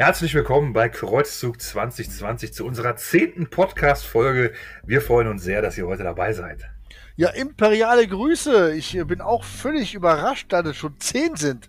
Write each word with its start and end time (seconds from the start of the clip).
Herzlich 0.00 0.34
willkommen 0.34 0.72
bei 0.72 0.88
Kreuzzug 0.88 1.60
2020 1.60 2.54
zu 2.54 2.64
unserer 2.64 2.96
zehnten 2.96 3.50
Podcast-Folge. 3.50 4.52
Wir 4.82 5.02
freuen 5.02 5.28
uns 5.28 5.42
sehr, 5.42 5.60
dass 5.60 5.76
ihr 5.76 5.86
heute 5.86 6.04
dabei 6.04 6.32
seid. 6.32 6.70
Ja, 7.16 7.28
imperiale 7.28 8.08
Grüße. 8.08 8.74
Ich 8.74 8.98
bin 9.06 9.20
auch 9.20 9.44
völlig 9.44 9.94
überrascht, 9.94 10.54
dass 10.54 10.64
es 10.64 10.78
schon 10.78 10.98
zehn 11.00 11.36
sind. 11.36 11.68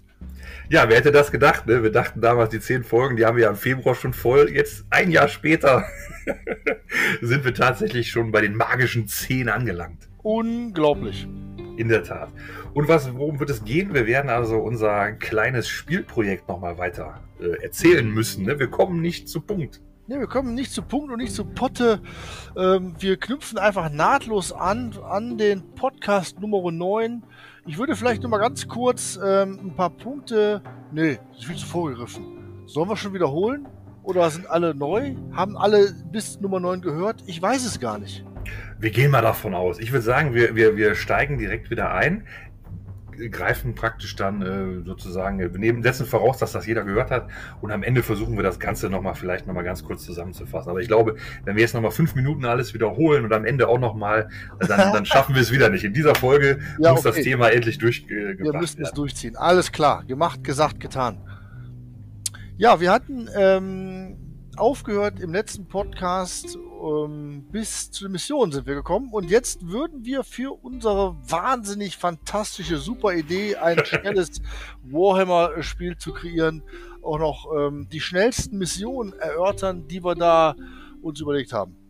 Ja, 0.69 0.87
wer 0.87 0.95
hätte 0.95 1.11
das 1.11 1.33
gedacht? 1.33 1.67
Ne? 1.67 1.83
Wir 1.83 1.91
dachten 1.91 2.21
damals, 2.21 2.51
die 2.51 2.61
zehn 2.61 2.85
Folgen, 2.85 3.17
die 3.17 3.25
haben 3.25 3.35
wir 3.35 3.43
ja 3.43 3.49
im 3.49 3.57
Februar 3.57 3.95
schon 3.95 4.13
voll. 4.13 4.49
Jetzt 4.49 4.85
ein 4.91 5.11
Jahr 5.11 5.27
später 5.27 5.83
sind 7.21 7.43
wir 7.43 7.53
tatsächlich 7.53 8.11
schon 8.11 8.31
bei 8.31 8.39
den 8.39 8.55
magischen 8.55 9.09
zehn 9.09 9.49
angelangt. 9.49 10.07
Unglaublich. 10.23 11.27
In 11.75 11.89
der 11.89 12.03
Tat. 12.03 12.29
Und 12.73 12.87
was, 12.87 13.13
worum 13.13 13.41
wird 13.41 13.49
es 13.49 13.65
gehen? 13.65 13.93
Wir 13.93 14.07
werden 14.07 14.29
also 14.29 14.59
unser 14.59 15.11
kleines 15.11 15.67
Spielprojekt 15.67 16.47
nochmal 16.47 16.77
weiter 16.77 17.19
äh, 17.41 17.63
erzählen 17.63 18.09
müssen. 18.09 18.45
Ne? 18.45 18.59
Wir 18.59 18.67
kommen 18.67 19.01
nicht 19.01 19.27
zu 19.27 19.41
Punkt. 19.41 19.81
Ne, 20.07 20.19
wir 20.19 20.27
kommen 20.27 20.55
nicht 20.55 20.71
zu 20.71 20.81
Punkt 20.81 21.11
und 21.11 21.19
nicht 21.19 21.33
zu 21.33 21.45
Potte. 21.45 22.01
Ähm, 22.57 22.95
wir 22.99 23.17
knüpfen 23.17 23.57
einfach 23.57 23.89
nahtlos 23.91 24.51
an 24.51 24.93
an 25.07 25.37
den 25.37 25.73
Podcast 25.75 26.39
Nummer 26.39 26.71
9. 26.71 27.23
Ich 27.65 27.77
würde 27.77 27.95
vielleicht 27.95 28.21
nur 28.21 28.31
mal 28.31 28.39
ganz 28.39 28.67
kurz 28.67 29.19
ähm, 29.23 29.59
ein 29.63 29.75
paar 29.75 29.91
Punkte. 29.91 30.61
Nee, 30.91 31.19
das 31.29 31.39
ist 31.39 31.45
viel 31.45 31.55
zu 31.55 31.65
vorgegriffen. 31.65 32.25
Sollen 32.65 32.89
wir 32.89 32.97
schon 32.97 33.13
wiederholen? 33.13 33.67
Oder 34.03 34.29
sind 34.31 34.49
alle 34.49 34.73
neu? 34.73 35.15
Haben 35.31 35.55
alle 35.55 35.93
bis 36.11 36.41
Nummer 36.41 36.59
9 36.59 36.81
gehört? 36.81 37.23
Ich 37.27 37.41
weiß 37.41 37.65
es 37.65 37.79
gar 37.79 37.99
nicht. 37.99 38.25
Wir 38.79 38.89
gehen 38.89 39.11
mal 39.11 39.21
davon 39.21 39.53
aus. 39.53 39.79
Ich 39.79 39.91
würde 39.91 40.03
sagen, 40.03 40.33
wir, 40.33 40.55
wir, 40.55 40.75
wir 40.75 40.95
steigen 40.95 41.37
direkt 41.37 41.69
wieder 41.69 41.93
ein 41.93 42.25
greifen 43.29 43.75
praktisch 43.75 44.15
dann 44.15 44.41
äh, 44.41 44.85
sozusagen, 44.85 45.39
wir 45.39 45.49
nehmen 45.49 45.81
dessen 45.81 46.05
voraus, 46.05 46.37
dass 46.37 46.51
das 46.51 46.65
jeder 46.65 46.83
gehört 46.83 47.11
hat 47.11 47.27
und 47.61 47.71
am 47.71 47.83
Ende 47.83 48.03
versuchen 48.03 48.35
wir 48.35 48.43
das 48.43 48.59
Ganze 48.59 48.89
nochmal 48.89 49.15
vielleicht 49.15 49.47
nochmal 49.47 49.63
ganz 49.63 49.83
kurz 49.83 50.03
zusammenzufassen. 50.03 50.69
Aber 50.69 50.79
ich 50.79 50.87
glaube, 50.87 51.15
wenn 51.45 51.55
wir 51.55 51.61
jetzt 51.61 51.73
nochmal 51.73 51.91
fünf 51.91 52.15
Minuten 52.15 52.45
alles 52.45 52.73
wiederholen 52.73 53.25
und 53.25 53.33
am 53.33 53.45
Ende 53.45 53.67
auch 53.67 53.79
nochmal, 53.79 54.29
dann, 54.59 54.93
dann 54.93 55.05
schaffen 55.05 55.35
wir 55.35 55.41
es 55.41 55.51
wieder 55.51 55.69
nicht. 55.69 55.83
In 55.83 55.93
dieser 55.93 56.15
Folge 56.15 56.59
ja, 56.79 56.91
muss 56.91 57.05
okay. 57.05 57.15
das 57.15 57.23
Thema 57.23 57.49
endlich 57.49 57.77
durchgebracht 57.77 58.39
werden. 58.39 58.43
Wir 58.43 58.59
müssen 58.59 58.81
es 58.81 58.91
durchziehen. 58.91 59.35
Alles 59.35 59.71
klar. 59.71 60.03
Gemacht, 60.05 60.43
gesagt, 60.43 60.79
getan. 60.79 61.17
Ja, 62.57 62.79
wir 62.79 62.91
hatten 62.91 63.27
ähm, 63.35 64.17
aufgehört 64.61 65.19
im 65.19 65.33
letzten 65.33 65.67
Podcast 65.67 66.55
ähm, 66.55 67.47
bis 67.51 67.89
zur 67.89 68.09
Mission 68.09 68.51
sind 68.51 68.67
wir 68.67 68.75
gekommen 68.75 69.09
und 69.11 69.31
jetzt 69.31 69.67
würden 69.67 70.05
wir 70.05 70.23
für 70.23 70.51
unsere 70.63 71.15
wahnsinnig 71.27 71.97
fantastische, 71.97 72.77
super 72.77 73.13
Idee, 73.13 73.55
ein 73.55 73.83
schnelles 73.85 74.41
Warhammer-Spiel 74.83 75.97
zu 75.97 76.13
kreieren, 76.13 76.61
auch 77.01 77.17
noch 77.17 77.47
ähm, 77.57 77.87
die 77.91 77.99
schnellsten 77.99 78.59
Missionen 78.59 79.13
erörtern, 79.13 79.87
die 79.87 80.03
wir 80.03 80.13
da 80.13 80.55
uns 81.01 81.19
überlegt 81.19 81.53
haben. 81.53 81.80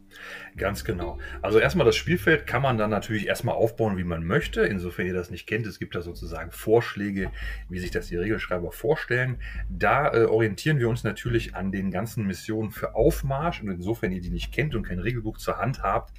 Ganz 0.57 0.83
genau. 0.83 1.17
Also 1.41 1.59
erstmal 1.59 1.85
das 1.85 1.95
Spielfeld 1.95 2.45
kann 2.45 2.61
man 2.61 2.77
dann 2.77 2.89
natürlich 2.89 3.27
erstmal 3.27 3.55
aufbauen, 3.55 3.97
wie 3.97 4.03
man 4.03 4.25
möchte. 4.25 4.61
Insofern 4.61 5.05
ihr 5.05 5.13
das 5.13 5.29
nicht 5.29 5.47
kennt, 5.47 5.65
es 5.65 5.79
gibt 5.79 5.95
da 5.95 6.01
sozusagen 6.01 6.51
Vorschläge, 6.51 7.31
wie 7.69 7.79
sich 7.79 7.91
das 7.91 8.07
die 8.07 8.17
Regelschreiber 8.17 8.71
vorstellen. 8.71 9.37
Da 9.69 10.13
äh, 10.13 10.25
orientieren 10.25 10.79
wir 10.79 10.89
uns 10.89 11.03
natürlich 11.03 11.55
an 11.55 11.71
den 11.71 11.89
ganzen 11.91 12.27
Missionen 12.27 12.71
für 12.71 12.95
Aufmarsch 12.95 13.61
und 13.61 13.69
insofern 13.69 14.11
ihr 14.11 14.21
die 14.21 14.29
nicht 14.29 14.51
kennt 14.51 14.75
und 14.75 14.83
kein 14.83 14.99
Regelbuch 14.99 15.37
zur 15.37 15.57
Hand 15.57 15.83
habt, 15.83 16.13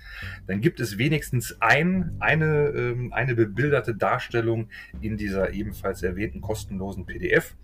dann 0.46 0.60
gibt 0.60 0.80
es 0.80 0.96
wenigstens 0.96 1.60
ein, 1.60 2.16
eine, 2.20 2.68
ähm, 2.68 3.12
eine 3.12 3.34
bebilderte 3.34 3.94
Darstellung 3.94 4.68
in 5.00 5.16
dieser 5.16 5.52
ebenfalls 5.52 6.02
erwähnten 6.02 6.40
kostenlosen 6.40 7.04
PDF. 7.04 7.54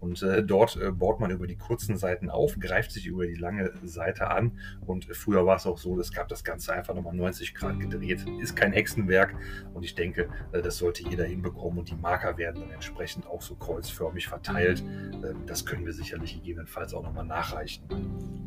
Und 0.00 0.22
äh, 0.22 0.42
dort 0.42 0.76
äh, 0.76 0.90
baut 0.90 1.20
man 1.20 1.30
über 1.30 1.46
die 1.46 1.56
kurzen 1.56 1.96
Seiten 1.96 2.30
auf, 2.30 2.58
greift 2.58 2.92
sich 2.92 3.06
über 3.06 3.26
die 3.26 3.34
lange 3.34 3.72
Seite 3.82 4.30
an. 4.30 4.58
Und 4.86 5.08
äh, 5.08 5.14
früher 5.14 5.44
war 5.46 5.56
es 5.56 5.66
auch 5.66 5.78
so, 5.78 5.98
es 5.98 6.12
gab 6.12 6.28
das 6.28 6.44
Ganze 6.44 6.72
einfach 6.72 6.94
nochmal 6.94 7.14
90 7.14 7.54
Grad 7.54 7.80
gedreht. 7.80 8.24
Ist 8.40 8.56
kein 8.56 8.72
Hexenwerk. 8.72 9.34
Und 9.74 9.84
ich 9.84 9.94
denke, 9.94 10.28
äh, 10.52 10.62
das 10.62 10.78
sollte 10.78 11.08
jeder 11.08 11.24
hinbekommen. 11.24 11.78
Und 11.80 11.90
die 11.90 11.96
Marker 11.96 12.36
werden 12.38 12.62
dann 12.62 12.70
entsprechend 12.70 13.26
auch 13.26 13.42
so 13.42 13.54
kreuzförmig 13.54 14.28
verteilt. 14.28 14.82
Äh, 15.22 15.34
das 15.46 15.66
können 15.66 15.84
wir 15.84 15.92
sicherlich 15.92 16.34
gegebenenfalls 16.34 16.94
auch 16.94 17.02
nochmal 17.02 17.24
nachreichen. 17.24 17.82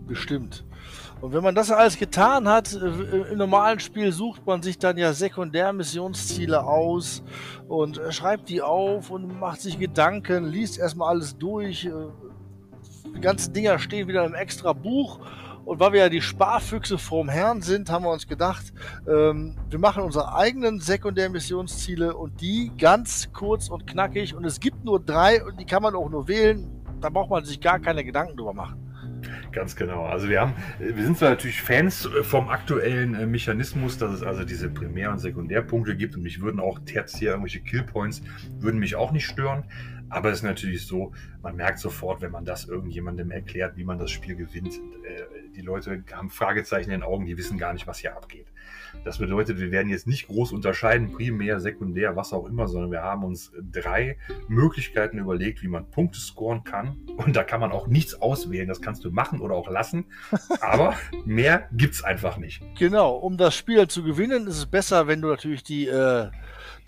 Bestimmt. 0.07 0.65
Und 1.21 1.33
wenn 1.33 1.43
man 1.43 1.55
das 1.55 1.71
alles 1.71 1.97
getan 1.97 2.47
hat, 2.49 2.73
äh, 2.73 3.31
im 3.31 3.37
normalen 3.37 3.79
Spiel 3.79 4.11
sucht 4.11 4.45
man 4.45 4.61
sich 4.61 4.77
dann 4.77 4.97
ja 4.97 5.13
Sekundärmissionsziele 5.13 6.63
aus 6.63 7.23
und 7.67 7.97
äh, 7.97 8.11
schreibt 8.11 8.49
die 8.49 8.61
auf 8.61 9.09
und 9.09 9.39
macht 9.39 9.61
sich 9.61 9.79
Gedanken, 9.79 10.45
liest 10.45 10.79
erstmal 10.79 11.09
alles 11.09 11.37
durch. 11.41 11.85
Äh, 11.85 11.91
die 13.15 13.21
ganzen 13.21 13.53
Dinger 13.53 13.79
stehen 13.79 14.07
wieder 14.07 14.25
im 14.25 14.33
extra 14.33 14.73
Buch. 14.73 15.19
Und 15.65 15.79
weil 15.79 15.93
wir 15.93 15.99
ja 15.99 16.09
die 16.09 16.21
Sparfüchse 16.21 16.97
vom 16.97 17.29
Herrn 17.29 17.61
sind, 17.61 17.89
haben 17.89 18.03
wir 18.03 18.11
uns 18.11 18.27
gedacht, 18.27 18.73
ähm, 19.07 19.55
wir 19.69 19.79
machen 19.79 20.03
unsere 20.03 20.33
eigenen 20.33 20.79
Sekundärmissionsziele 20.79 22.15
und 22.15 22.41
die 22.41 22.71
ganz 22.77 23.31
kurz 23.31 23.69
und 23.69 23.85
knackig. 23.85 24.35
Und 24.35 24.43
es 24.43 24.59
gibt 24.59 24.83
nur 24.83 24.99
drei 24.99 25.43
und 25.43 25.59
die 25.59 25.65
kann 25.65 25.83
man 25.83 25.95
auch 25.95 26.09
nur 26.09 26.27
wählen. 26.27 26.67
Da 26.99 27.09
braucht 27.09 27.29
man 27.29 27.45
sich 27.45 27.61
gar 27.61 27.79
keine 27.79 28.03
Gedanken 28.03 28.37
drüber 28.37 28.53
machen. 28.53 28.81
Ganz 29.51 29.75
genau. 29.75 30.05
Also 30.05 30.29
wir 30.29 30.41
haben, 30.41 30.53
wir 30.79 31.03
sind 31.03 31.17
zwar 31.17 31.29
natürlich 31.29 31.61
Fans 31.61 32.09
vom 32.23 32.49
aktuellen 32.49 33.15
äh, 33.15 33.25
Mechanismus, 33.25 33.97
dass 33.97 34.11
es 34.11 34.23
also 34.23 34.43
diese 34.43 34.69
Primär- 34.69 35.11
und 35.11 35.19
Sekundärpunkte 35.19 35.95
gibt 35.95 36.15
und 36.15 36.23
mich 36.23 36.41
würden 36.41 36.59
auch 36.59 36.79
tertiär 36.79 37.31
irgendwelche 37.31 37.61
Killpoints 37.61 38.21
würden 38.59 38.79
mich 38.79 38.95
auch 38.95 39.11
nicht 39.11 39.25
stören. 39.25 39.65
Aber 40.11 40.29
es 40.29 40.39
ist 40.39 40.43
natürlich 40.43 40.85
so, 40.85 41.13
man 41.41 41.55
merkt 41.55 41.79
sofort, 41.79 42.21
wenn 42.21 42.31
man 42.31 42.43
das 42.43 42.65
irgendjemandem 42.65 43.31
erklärt, 43.31 43.77
wie 43.77 43.85
man 43.85 43.97
das 43.97 44.11
Spiel 44.11 44.35
gewinnt. 44.35 44.75
Äh, 44.75 45.51
die 45.55 45.61
Leute 45.61 46.03
haben 46.11 46.29
Fragezeichen 46.29 46.91
in 46.91 46.99
den 46.99 47.03
Augen, 47.03 47.25
die 47.25 47.37
wissen 47.37 47.57
gar 47.57 47.73
nicht, 47.73 47.87
was 47.87 47.99
hier 47.99 48.15
abgeht. 48.15 48.47
Das 49.05 49.19
bedeutet, 49.19 49.57
wir 49.59 49.71
werden 49.71 49.89
jetzt 49.89 50.07
nicht 50.07 50.27
groß 50.27 50.51
unterscheiden, 50.51 51.13
primär, 51.13 51.61
sekundär, 51.61 52.15
was 52.15 52.33
auch 52.33 52.45
immer, 52.45 52.67
sondern 52.67 52.91
wir 52.91 53.01
haben 53.01 53.23
uns 53.23 53.53
drei 53.71 54.17
Möglichkeiten 54.49 55.17
überlegt, 55.17 55.63
wie 55.63 55.69
man 55.69 55.89
Punkte 55.89 56.19
scoren 56.19 56.63
kann. 56.65 56.97
Und 57.15 57.35
da 57.35 57.43
kann 57.43 57.61
man 57.61 57.71
auch 57.71 57.87
nichts 57.87 58.21
auswählen. 58.21 58.67
Das 58.67 58.81
kannst 58.81 59.05
du 59.05 59.11
machen 59.11 59.39
oder 59.39 59.55
auch 59.55 59.69
lassen. 59.69 60.05
Aber 60.61 60.95
mehr 61.25 61.69
gibt's 61.71 62.03
einfach 62.03 62.37
nicht. 62.37 62.61
Genau, 62.77 63.15
um 63.15 63.37
das 63.37 63.55
Spiel 63.55 63.87
zu 63.87 64.03
gewinnen, 64.03 64.47
ist 64.47 64.57
es 64.57 64.65
besser, 64.65 65.07
wenn 65.07 65.21
du 65.21 65.29
natürlich 65.29 65.63
die, 65.63 65.87
äh, 65.87 66.29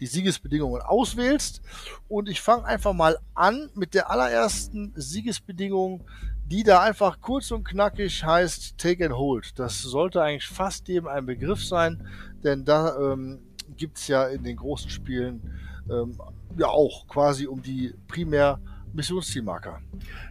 die 0.04 0.08
Siegesbedingungen 0.08 0.82
auswählst. 0.82 1.62
Und 2.10 2.28
ich 2.28 2.42
fange 2.42 2.66
einfach 2.66 2.92
mal 2.94 3.18
an 3.34 3.70
mit 3.74 3.94
der 3.94 4.12
allerersten 4.12 4.92
Siegesbedingung 4.96 6.04
die 6.46 6.64
da 6.64 6.82
einfach 6.82 7.22
kurz 7.22 7.52
und 7.52 7.64
knackig 7.64 8.24
heißt 8.24 8.78
Take 8.78 9.06
and 9.06 9.16
Hold. 9.16 9.58
Das 9.58 9.82
sollte 9.82 10.22
eigentlich 10.22 10.46
fast 10.46 10.90
jedem 10.90 11.08
ein 11.08 11.26
Begriff 11.26 11.64
sein, 11.64 12.06
denn 12.44 12.66
da 12.66 12.98
ähm, 12.98 13.40
gibt 13.78 13.98
es 13.98 14.10
ja 14.10 14.28
in 14.28 14.44
den 14.44 14.58
großen 14.58 14.90
Spielen 14.90 15.42
ähm, 15.90 16.18
ja 16.58 16.68
auch 16.68 17.08
quasi 17.08 17.48
um 17.48 17.62
die 17.62 17.96
primär 18.10 18.60
Missionszielmarker. 18.94 19.82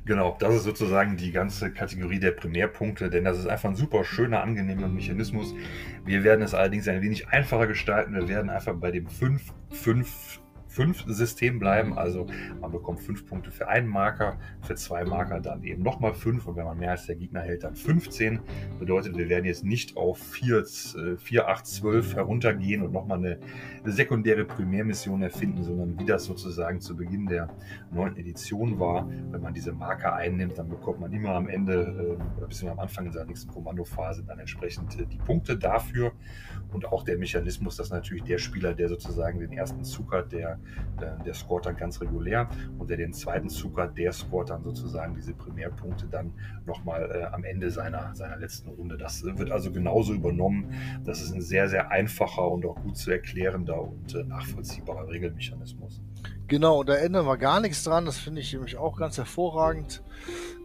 Genau, 0.05 0.37
das 0.39 0.55
ist 0.55 0.65
sozusagen 0.65 1.17
die 1.17 1.33
ganze 1.33 1.73
Kategorie 1.73 2.19
der 2.19 2.31
Primärpunkte, 2.31 3.11
denn 3.11 3.25
das 3.25 3.39
ist 3.39 3.47
einfach 3.47 3.71
ein 3.71 3.77
super 3.77 4.05
schöner, 4.05 4.43
angenehmer 4.43 4.89
Mechanismus. 4.89 5.55
Wir 6.05 6.25
werden 6.25 6.43
es 6.43 6.55
allerdings 6.55 6.89
ein 6.89 7.03
wenig 7.03 7.28
einfacher 7.28 7.67
gestalten. 7.67 8.15
Wir 8.15 8.28
werden 8.28 8.51
einfach 8.51 8.75
bei 8.75 8.91
dem 8.91 9.09
5, 9.09 9.43
5 9.71 10.41
fünf 10.72 11.05
System 11.06 11.59
bleiben. 11.59 11.99
Also 11.99 12.27
man 12.60 12.72
bekommt 12.72 13.00
fünf 13.00 13.27
Punkte 13.27 13.50
für 13.50 13.69
einen 13.69 13.88
Marker, 13.88 14.38
für 14.62 14.75
zwei 14.75 15.05
Marker 15.05 15.41
dann 15.41 15.62
eben 15.62 15.83
nochmal 15.83 16.15
fünf 16.15 16.47
und 16.47 16.56
wenn 16.56 16.65
man 16.65 16.78
mehr 16.78 16.93
als 16.93 17.06
der 17.06 17.16
Gegner 17.16 17.41
hält, 17.41 17.65
dann 17.65 17.75
15. 17.75 18.41
Bedeutet, 18.78 19.16
wir 19.16 19.28
werden 19.28 19.44
jetzt 19.44 19.65
nicht 19.65 19.97
auf 19.97 20.19
4, 20.19 20.65
4 21.19 21.49
8, 21.49 21.66
12 21.66 22.16
heruntergehen 22.16 22.83
und 22.83 22.93
nochmal 22.93 23.19
eine, 23.19 23.38
sekundäre 23.84 24.44
Primärmission 24.44 25.22
erfinden, 25.22 25.65
sondern 25.65 25.99
wie 25.99 26.05
das 26.05 26.25
sozusagen 26.25 26.81
zu 26.81 26.97
Beginn 26.97 27.27
der 27.27 27.49
neunten 27.91 28.21
Edition 28.21 28.78
war. 28.78 29.09
Wenn 29.30 29.42
man 29.42 29.54
diese 29.54 29.72
Marker 29.72 30.15
einnimmt, 30.15 30.57
dann 30.57 30.69
bekommt 30.69 31.01
man 31.01 31.13
immer 31.13 31.30
am 31.30 31.48
Ende 31.48 32.19
äh, 32.19 32.39
oder 32.39 32.47
bis 32.47 32.65
am 32.65 32.78
Anfang 32.78 33.07
in 33.07 33.13
seiner 33.13 33.27
nächsten 33.27 33.51
Kommandophase 33.51 34.22
dann 34.24 34.39
entsprechend 34.39 34.98
äh, 35.01 35.07
die 35.07 35.19
Punkte 35.19 35.59
dafür 35.59 36.13
und 36.72 36.86
auch 36.86 37.04
der 37.04 37.19
Mechanismus, 37.19 37.77
dass 37.77 37.91
natürlich 37.91 38.24
der 38.24 38.39
Spieler, 38.39 38.74
der 38.74 38.89
sozusagen 38.89 39.41
den 39.41 39.53
ersten 39.53 39.84
Zug 39.84 40.13
hat, 40.13 40.33
der 40.33 40.59
der 41.24 41.34
scoret 41.34 41.66
dann 41.66 41.76
ganz 41.76 42.00
regulär 42.00 42.48
und 42.78 42.91
der 42.91 42.97
den 42.97 43.12
zweiten 43.12 43.48
Zug 43.48 43.78
hat, 43.78 43.97
der 43.98 44.12
scoret 44.12 44.50
dann 44.50 44.62
sozusagen 44.62 45.14
diese 45.14 45.34
Primärpunkte 45.34 46.06
dann 46.06 46.32
nochmal 46.66 47.10
äh, 47.10 47.24
am 47.24 47.44
Ende 47.44 47.70
seiner, 47.70 48.14
seiner 48.14 48.36
letzten 48.36 48.70
Runde. 48.70 48.97
Das 48.97 49.24
wird 49.24 49.50
also 49.50 49.72
genauso 49.72 50.14
übernommen. 50.14 50.72
Das 51.04 51.22
ist 51.22 51.32
ein 51.32 51.41
sehr, 51.41 51.68
sehr 51.68 51.91
einfacher 51.91 52.48
und 52.48 52.64
auch 52.66 52.80
gut 52.82 52.97
zu 52.97 53.10
erklärender 53.10 53.80
und 53.80 54.14
äh, 54.14 54.24
nachvollziehbarer 54.24 55.09
Regelmechanismus. 55.09 56.03
Genau, 56.48 56.84
da 56.84 56.94
ändern 56.94 57.26
wir 57.26 57.36
gar 57.38 57.60
nichts 57.60 57.84
dran. 57.84 58.04
Das 58.04 58.18
finde 58.18 58.41
ich 58.41 58.53
nämlich 58.53 58.76
auch 58.76 58.97
ganz 58.97 59.16
hervorragend. 59.16 60.03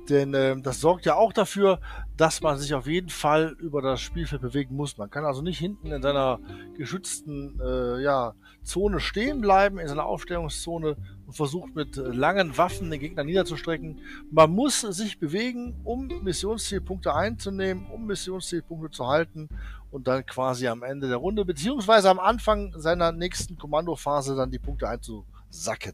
Denn 0.09 0.33
äh, 0.33 0.59
das 0.61 0.79
sorgt 0.79 1.05
ja 1.05 1.15
auch 1.15 1.33
dafür, 1.33 1.79
dass 2.15 2.41
man 2.41 2.57
sich 2.57 2.73
auf 2.73 2.87
jeden 2.87 3.09
Fall 3.09 3.55
über 3.59 3.81
das 3.81 3.99
Spielfeld 4.01 4.41
bewegen 4.41 4.75
muss. 4.75 4.97
Man 4.97 5.09
kann 5.09 5.25
also 5.25 5.41
nicht 5.41 5.59
hinten 5.59 5.91
in 5.91 6.01
seiner 6.01 6.39
geschützten 6.77 7.59
äh, 7.59 8.01
ja, 8.01 8.33
Zone 8.63 8.99
stehen 8.99 9.41
bleiben, 9.41 9.79
in 9.79 9.87
seiner 9.87 10.05
Aufstellungszone 10.05 10.95
und 11.25 11.33
versucht 11.33 11.75
mit 11.75 11.95
langen 11.97 12.57
Waffen 12.57 12.89
den 12.89 12.99
Gegner 12.99 13.23
niederzustrecken. 13.23 13.99
Man 14.31 14.51
muss 14.51 14.81
sich 14.81 15.19
bewegen, 15.19 15.75
um 15.83 16.07
Missionszielpunkte 16.23 17.13
einzunehmen, 17.13 17.85
um 17.87 18.05
Missionszielpunkte 18.05 18.91
zu 18.91 19.07
halten 19.07 19.49
und 19.91 20.07
dann 20.07 20.25
quasi 20.25 20.67
am 20.67 20.83
Ende 20.83 21.07
der 21.07 21.17
Runde, 21.17 21.45
beziehungsweise 21.45 22.09
am 22.09 22.19
Anfang 22.19 22.73
seiner 22.77 23.11
nächsten 23.11 23.57
Kommandophase 23.57 24.35
dann 24.35 24.51
die 24.51 24.59
Punkte 24.59 24.87
einzusacken. 24.87 25.93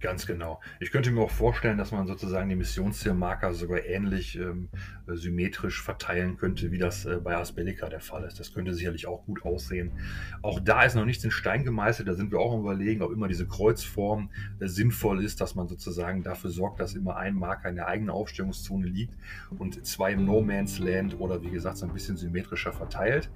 Ganz 0.00 0.26
genau. 0.26 0.60
Ich 0.80 0.92
könnte 0.92 1.10
mir 1.10 1.20
auch 1.20 1.30
vorstellen, 1.30 1.76
dass 1.76 1.92
man 1.92 2.06
sozusagen 2.06 2.48
die 2.48 2.56
Missionszielmarker 2.56 3.52
sogar 3.52 3.84
ähnlich 3.84 4.38
ähm, 4.38 4.70
symmetrisch 5.06 5.82
verteilen 5.82 6.38
könnte, 6.38 6.72
wie 6.72 6.78
das 6.78 7.04
äh, 7.04 7.18
bei 7.22 7.36
Asbellica 7.36 7.86
der 7.90 8.00
Fall 8.00 8.24
ist. 8.24 8.40
Das 8.40 8.54
könnte 8.54 8.72
sicherlich 8.72 9.06
auch 9.06 9.26
gut 9.26 9.44
aussehen. 9.44 9.92
Auch 10.40 10.58
da 10.58 10.84
ist 10.84 10.94
noch 10.94 11.04
nichts 11.04 11.22
in 11.22 11.30
Stein 11.30 11.64
gemeißelt. 11.64 12.08
Da 12.08 12.14
sind 12.14 12.32
wir 12.32 12.38
auch 12.38 12.58
überlegen, 12.58 13.02
ob 13.02 13.12
immer 13.12 13.28
diese 13.28 13.46
Kreuzform 13.46 14.30
äh, 14.58 14.68
sinnvoll 14.68 15.22
ist, 15.22 15.42
dass 15.42 15.54
man 15.54 15.68
sozusagen 15.68 16.22
dafür 16.22 16.48
sorgt, 16.48 16.80
dass 16.80 16.94
immer 16.94 17.16
ein 17.16 17.34
Marker 17.34 17.68
in 17.68 17.76
der 17.76 17.86
eigenen 17.86 18.08
Aufstellungszone 18.08 18.86
liegt 18.86 19.14
und 19.58 19.84
zwei 19.84 20.12
im 20.12 20.24
No 20.24 20.40
Man's 20.40 20.78
Land 20.78 21.20
oder 21.20 21.42
wie 21.42 21.50
gesagt 21.50 21.76
so 21.76 21.84
ein 21.84 21.92
bisschen 21.92 22.16
symmetrischer 22.16 22.72
verteilt. 22.72 23.30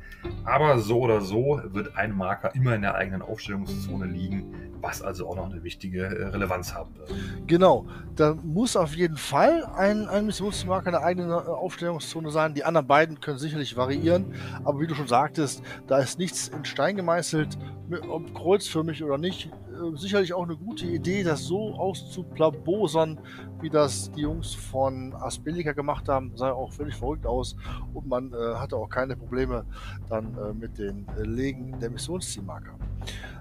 Aber 0.45 0.79
so 0.79 1.01
oder 1.01 1.21
so 1.21 1.61
wird 1.63 1.95
ein 1.97 2.17
Marker 2.17 2.55
immer 2.55 2.75
in 2.75 2.81
der 2.81 2.95
eigenen 2.95 3.21
Aufstellungszone 3.21 4.07
liegen, 4.07 4.55
was 4.81 5.03
also 5.03 5.29
auch 5.29 5.37
noch 5.37 5.51
eine 5.51 5.63
wichtige 5.63 6.05
äh, 6.05 6.27
Relevanz 6.29 6.54
haben 6.75 6.95
wird. 6.97 7.11
Genau, 7.47 7.87
da 8.17 8.37
muss 8.43 8.77
auf 8.77 8.95
jeden 8.95 9.17
Fall 9.17 9.65
ein, 9.77 10.09
ein 10.09 10.27
Missionsmarker 10.27 10.89
eine 10.89 11.01
eigene 11.01 11.33
äh, 11.33 11.49
Aufstellungszone 11.49 12.31
sein. 12.31 12.55
Die 12.55 12.65
anderen 12.65 12.87
beiden 12.87 13.21
können 13.21 13.39
sicherlich 13.39 13.77
variieren, 13.77 14.35
aber 14.65 14.81
wie 14.81 14.87
du 14.87 14.95
schon 14.95 15.09
sagtest, 15.09 15.63
da 15.87 15.99
ist 15.99 16.19
nichts 16.19 16.49
in 16.49 16.65
Stein 16.65 16.97
gemeißelt, 16.97 17.59
ob 18.09 18.35
kreuzförmig 18.35 19.03
oder 19.03 19.19
nicht. 19.19 19.51
Äh, 19.75 19.97
sicherlich 19.97 20.33
auch 20.33 20.45
eine 20.45 20.57
gute 20.57 20.87
Idee, 20.87 21.23
das 21.25 21.45
so 21.45 21.75
auszuplabosern, 21.75 23.19
wie 23.61 23.71
das 23.71 24.11
die 24.13 24.23
Jungs 24.23 24.55
von 24.55 25.15
Aspelica 25.15 25.73
gemacht 25.73 26.09
haben. 26.09 26.33
Sah 26.37 26.53
auch 26.53 26.73
völlig 26.73 26.95
verrückt 26.95 27.27
aus 27.27 27.57
und 27.93 28.07
man 28.07 28.33
äh, 28.33 28.55
hatte 28.57 28.77
auch 28.77 28.89
keine 28.89 29.17
Probleme 29.17 29.65
dann 30.09 30.37
äh, 30.39 30.53
mit 30.53 30.79
den 30.79 31.07
äh, 31.19 31.23
Legen 31.23 31.79
der 31.81 31.91
Missionszielmarker. 31.91 32.75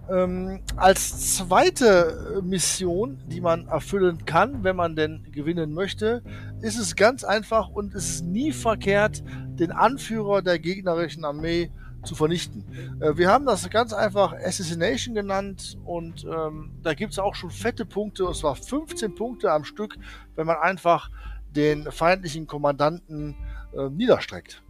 Ähm, 0.10 0.62
als 0.76 1.38
zweite 1.38 2.42
Mission, 2.44 3.20
die 3.28 3.40
man 3.40 3.68
erfüllen 3.68 4.26
kann, 4.26 4.64
wenn 4.64 4.76
man 4.76 4.96
denn 4.96 5.28
gewinnen 5.32 5.74
möchte, 5.74 6.24
ist 6.62 6.78
es 6.78 6.96
ganz 6.96 7.24
einfach 7.24 7.70
und 7.70 7.96
es 7.96 8.16
ist 8.16 8.26
nie 8.26 8.52
verkehrt, 8.52 9.24
den 9.60 9.72
Anführer 9.72 10.42
der 10.42 10.60
gegnerischen 10.60 11.24
Armee 11.24 11.72
zu 12.04 12.16
vernichten. 12.16 12.66
Äh, 13.00 13.18
wir 13.18 13.30
haben 13.30 13.46
das 13.46 13.70
ganz 13.70 13.94
einfach 13.94 14.34
Assassination 14.34 15.16
genannt 15.16 15.78
und 15.86 16.26
ähm, 16.26 16.72
da 16.82 16.94
gibt 16.94 17.14
es 17.14 17.20
auch 17.20 17.36
schon 17.36 17.50
fette 17.50 17.86
Punkte, 17.86 18.26
und 18.26 18.36
zwar 18.36 18.56
15 18.56 19.16
Punkte 19.16 19.52
am 19.52 19.64
Stück, 19.64 19.96
wenn 20.36 20.48
man 20.48 20.58
einfach 20.58 21.10
den 21.56 21.92
feindlichen 21.92 22.48
Kommandanten 22.48 23.36
äh, 23.78 23.90
niederstreckt. 23.90 24.63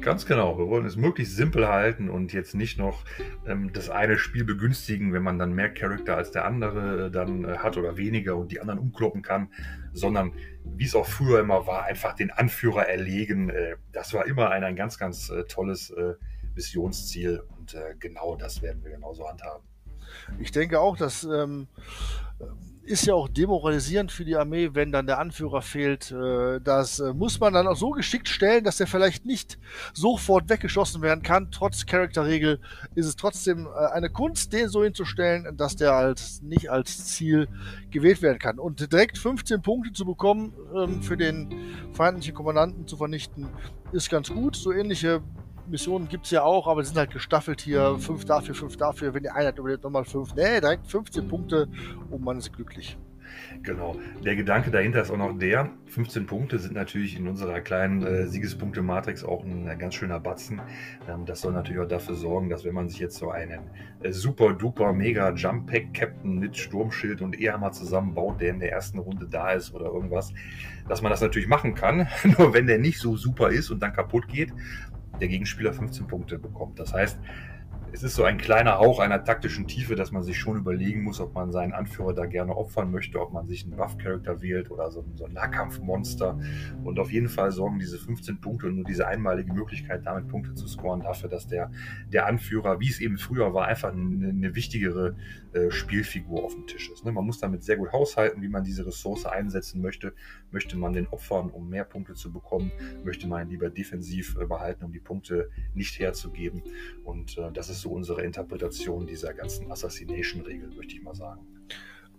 Ganz 0.00 0.26
genau. 0.26 0.56
Wir 0.58 0.68
wollen 0.68 0.86
es 0.86 0.96
möglichst 0.96 1.36
simpel 1.36 1.66
halten 1.66 2.08
und 2.08 2.32
jetzt 2.32 2.54
nicht 2.54 2.78
noch 2.78 3.04
ähm, 3.46 3.72
das 3.72 3.90
eine 3.90 4.16
Spiel 4.16 4.44
begünstigen, 4.44 5.12
wenn 5.12 5.22
man 5.22 5.38
dann 5.38 5.52
mehr 5.52 5.72
Charakter 5.74 6.16
als 6.16 6.30
der 6.30 6.44
andere 6.44 7.06
äh, 7.06 7.10
dann 7.10 7.44
äh, 7.44 7.58
hat 7.58 7.76
oder 7.76 7.96
weniger 7.96 8.36
und 8.36 8.52
die 8.52 8.60
anderen 8.60 8.78
umkloppen 8.78 9.22
kann, 9.22 9.50
sondern 9.92 10.32
wie 10.64 10.84
es 10.84 10.94
auch 10.94 11.06
früher 11.06 11.40
immer 11.40 11.66
war, 11.66 11.84
einfach 11.84 12.14
den 12.14 12.30
Anführer 12.30 12.88
erlegen. 12.88 13.50
Äh, 13.50 13.76
das 13.92 14.14
war 14.14 14.26
immer 14.26 14.50
ein, 14.50 14.62
ein 14.62 14.76
ganz, 14.76 14.98
ganz 14.98 15.30
äh, 15.30 15.44
tolles 15.44 15.90
äh, 15.90 16.14
Missionsziel 16.54 17.42
und 17.58 17.74
äh, 17.74 17.94
genau 17.98 18.36
das 18.36 18.62
werden 18.62 18.82
wir 18.84 18.92
genauso 18.92 19.28
handhaben. 19.28 19.64
Ich 20.38 20.52
denke 20.52 20.80
auch, 20.80 20.96
dass 20.96 21.24
ähm, 21.24 21.66
ist 22.88 23.06
ja 23.06 23.14
auch 23.14 23.28
demoralisierend 23.28 24.10
für 24.10 24.24
die 24.24 24.36
Armee, 24.36 24.70
wenn 24.72 24.90
dann 24.90 25.06
der 25.06 25.18
Anführer 25.18 25.60
fehlt. 25.60 26.10
Äh, 26.10 26.60
das 26.60 27.00
äh, 27.00 27.12
muss 27.12 27.38
man 27.38 27.52
dann 27.52 27.66
auch 27.66 27.76
so 27.76 27.90
geschickt 27.90 28.28
stellen, 28.28 28.64
dass 28.64 28.80
er 28.80 28.86
vielleicht 28.86 29.26
nicht 29.26 29.58
sofort 29.92 30.48
weggeschossen 30.48 31.02
werden 31.02 31.22
kann. 31.22 31.50
Trotz 31.50 31.84
Charakterregel 31.84 32.60
ist 32.94 33.06
es 33.06 33.16
trotzdem 33.16 33.66
äh, 33.66 33.92
eine 33.92 34.08
Kunst, 34.08 34.52
den 34.52 34.68
so 34.68 34.82
hinzustellen, 34.82 35.56
dass 35.56 35.76
der 35.76 35.92
als 35.92 36.40
nicht 36.42 36.70
als 36.70 37.06
Ziel 37.06 37.48
gewählt 37.90 38.22
werden 38.22 38.38
kann. 38.38 38.58
Und 38.58 38.90
direkt 38.90 39.18
15 39.18 39.60
Punkte 39.60 39.92
zu 39.92 40.06
bekommen, 40.06 40.54
ähm, 40.74 41.02
für 41.02 41.18
den 41.18 41.54
feindlichen 41.92 42.34
Kommandanten 42.34 42.86
zu 42.86 42.96
vernichten, 42.96 43.48
ist 43.92 44.10
ganz 44.10 44.30
gut. 44.30 44.56
So 44.56 44.72
ähnliche 44.72 45.22
Missionen 45.70 46.08
gibt 46.08 46.24
es 46.26 46.30
ja 46.30 46.42
auch, 46.42 46.66
aber 46.66 46.82
sie 46.82 46.88
sind 46.88 46.98
halt 46.98 47.10
gestaffelt 47.10 47.60
hier. 47.60 47.96
Fünf 47.98 48.24
dafür, 48.24 48.54
fünf 48.54 48.76
dafür. 48.76 49.14
Wenn 49.14 49.22
die 49.22 49.30
Einheit 49.30 49.58
überlebt, 49.58 49.84
nochmal 49.84 50.04
fünf. 50.04 50.34
Nee, 50.34 50.60
direkt 50.60 50.86
15 50.86 51.28
Punkte 51.28 51.68
und 52.10 52.22
man 52.22 52.38
ist 52.38 52.52
glücklich. 52.52 52.96
Genau. 53.62 53.96
Der 54.24 54.36
Gedanke 54.36 54.70
dahinter 54.70 55.02
ist 55.02 55.10
auch 55.10 55.16
noch 55.16 55.36
der, 55.36 55.70
15 55.86 56.26
Punkte 56.26 56.58
sind 56.58 56.74
natürlich 56.74 57.16
in 57.16 57.26
unserer 57.28 57.60
kleinen 57.60 58.04
äh, 58.04 58.26
Siegespunkte-Matrix 58.26 59.24
auch 59.24 59.44
ein 59.44 59.66
äh, 59.66 59.76
ganz 59.76 59.94
schöner 59.94 60.20
Batzen. 60.20 60.60
Ähm, 61.08 61.24
das 61.24 61.40
soll 61.40 61.52
natürlich 61.52 61.80
auch 61.80 61.88
dafür 61.88 62.14
sorgen, 62.14 62.50
dass 62.50 62.64
wenn 62.64 62.74
man 62.74 62.88
sich 62.88 62.98
jetzt 62.98 63.16
so 63.16 63.30
einen 63.30 63.60
äh, 64.02 64.12
super 64.12 64.52
duper 64.52 64.92
mega 64.92 65.32
Jump 65.32 65.70
Pack 65.70 65.94
Captain 65.94 66.38
mit 66.38 66.56
Sturmschild 66.56 67.22
und 67.22 67.38
Ehammer 67.40 67.72
zusammenbaut, 67.72 68.40
der 68.40 68.50
in 68.50 68.60
der 68.60 68.72
ersten 68.72 68.98
Runde 68.98 69.26
da 69.28 69.52
ist 69.52 69.74
oder 69.74 69.86
irgendwas, 69.86 70.32
dass 70.88 71.02
man 71.02 71.10
das 71.10 71.20
natürlich 71.20 71.48
machen 71.48 71.74
kann. 71.74 72.06
Nur 72.38 72.52
wenn 72.52 72.66
der 72.66 72.78
nicht 72.78 72.98
so 72.98 73.16
super 73.16 73.48
ist 73.48 73.70
und 73.70 73.80
dann 73.80 73.92
kaputt 73.92 74.28
geht, 74.28 74.52
der 75.20 75.28
Gegenspieler 75.28 75.72
15 75.72 76.06
Punkte 76.06 76.38
bekommt. 76.38 76.78
Das 76.78 76.92
heißt, 76.92 77.18
es 77.92 78.02
ist 78.02 78.16
so 78.16 78.24
ein 78.24 78.38
kleiner 78.38 78.78
Hauch 78.78 78.98
einer 78.98 79.24
taktischen 79.24 79.66
Tiefe, 79.66 79.94
dass 79.94 80.12
man 80.12 80.22
sich 80.22 80.38
schon 80.38 80.56
überlegen 80.56 81.02
muss, 81.02 81.20
ob 81.20 81.34
man 81.34 81.52
seinen 81.52 81.72
Anführer 81.72 82.12
da 82.12 82.26
gerne 82.26 82.54
opfern 82.54 82.90
möchte, 82.90 83.20
ob 83.20 83.32
man 83.32 83.46
sich 83.46 83.64
einen 83.64 83.76
Buff-Charakter 83.76 84.42
wählt 84.42 84.70
oder 84.70 84.90
so, 84.90 85.04
so 85.14 85.24
ein 85.24 85.32
Nahkampfmonster. 85.32 86.38
Und 86.84 86.98
auf 86.98 87.10
jeden 87.10 87.28
Fall 87.28 87.50
sorgen 87.50 87.78
diese 87.78 87.98
15 87.98 88.40
Punkte 88.40 88.66
und 88.66 88.76
nur 88.76 88.84
diese 88.84 89.06
einmalige 89.06 89.52
Möglichkeit, 89.52 90.04
damit 90.04 90.28
Punkte 90.28 90.54
zu 90.54 90.68
scoren, 90.68 91.00
dafür, 91.00 91.30
dass 91.30 91.46
der, 91.46 91.70
der 92.12 92.26
Anführer, 92.26 92.78
wie 92.80 92.88
es 92.88 93.00
eben 93.00 93.16
früher 93.16 93.54
war, 93.54 93.66
einfach 93.66 93.92
eine, 93.92 94.28
eine 94.28 94.54
wichtigere 94.54 95.16
Spielfigur 95.70 96.44
auf 96.44 96.54
dem 96.54 96.66
Tisch 96.66 96.90
ist. 96.90 97.04
Ne? 97.04 97.12
Man 97.12 97.24
muss 97.24 97.38
damit 97.38 97.62
sehr 97.62 97.76
gut 97.76 97.92
haushalten, 97.92 98.42
wie 98.42 98.48
man 98.48 98.64
diese 98.64 98.86
Ressource 98.86 99.26
einsetzen 99.26 99.80
möchte. 99.80 100.12
Möchte 100.50 100.76
man 100.76 100.92
den 100.92 101.06
opfern, 101.08 101.50
um 101.50 101.68
mehr 101.68 101.84
Punkte 101.84 102.14
zu 102.14 102.32
bekommen? 102.32 102.70
Möchte 103.04 103.26
man 103.26 103.46
ihn 103.46 103.50
lieber 103.50 103.70
defensiv 103.70 104.36
äh, 104.40 104.46
behalten, 104.46 104.84
um 104.84 104.92
die 104.92 105.00
Punkte 105.00 105.50
nicht 105.74 105.98
herzugeben? 105.98 106.62
Und 107.04 107.38
äh, 107.38 107.50
das 107.52 107.68
ist 107.68 107.80
so 107.80 107.90
unsere 107.90 108.22
Interpretation 108.22 109.06
dieser 109.06 109.34
ganzen 109.34 109.70
Assassination-Regel, 109.70 110.70
möchte 110.76 110.94
ich 110.94 111.02
mal 111.02 111.14
sagen. 111.14 111.46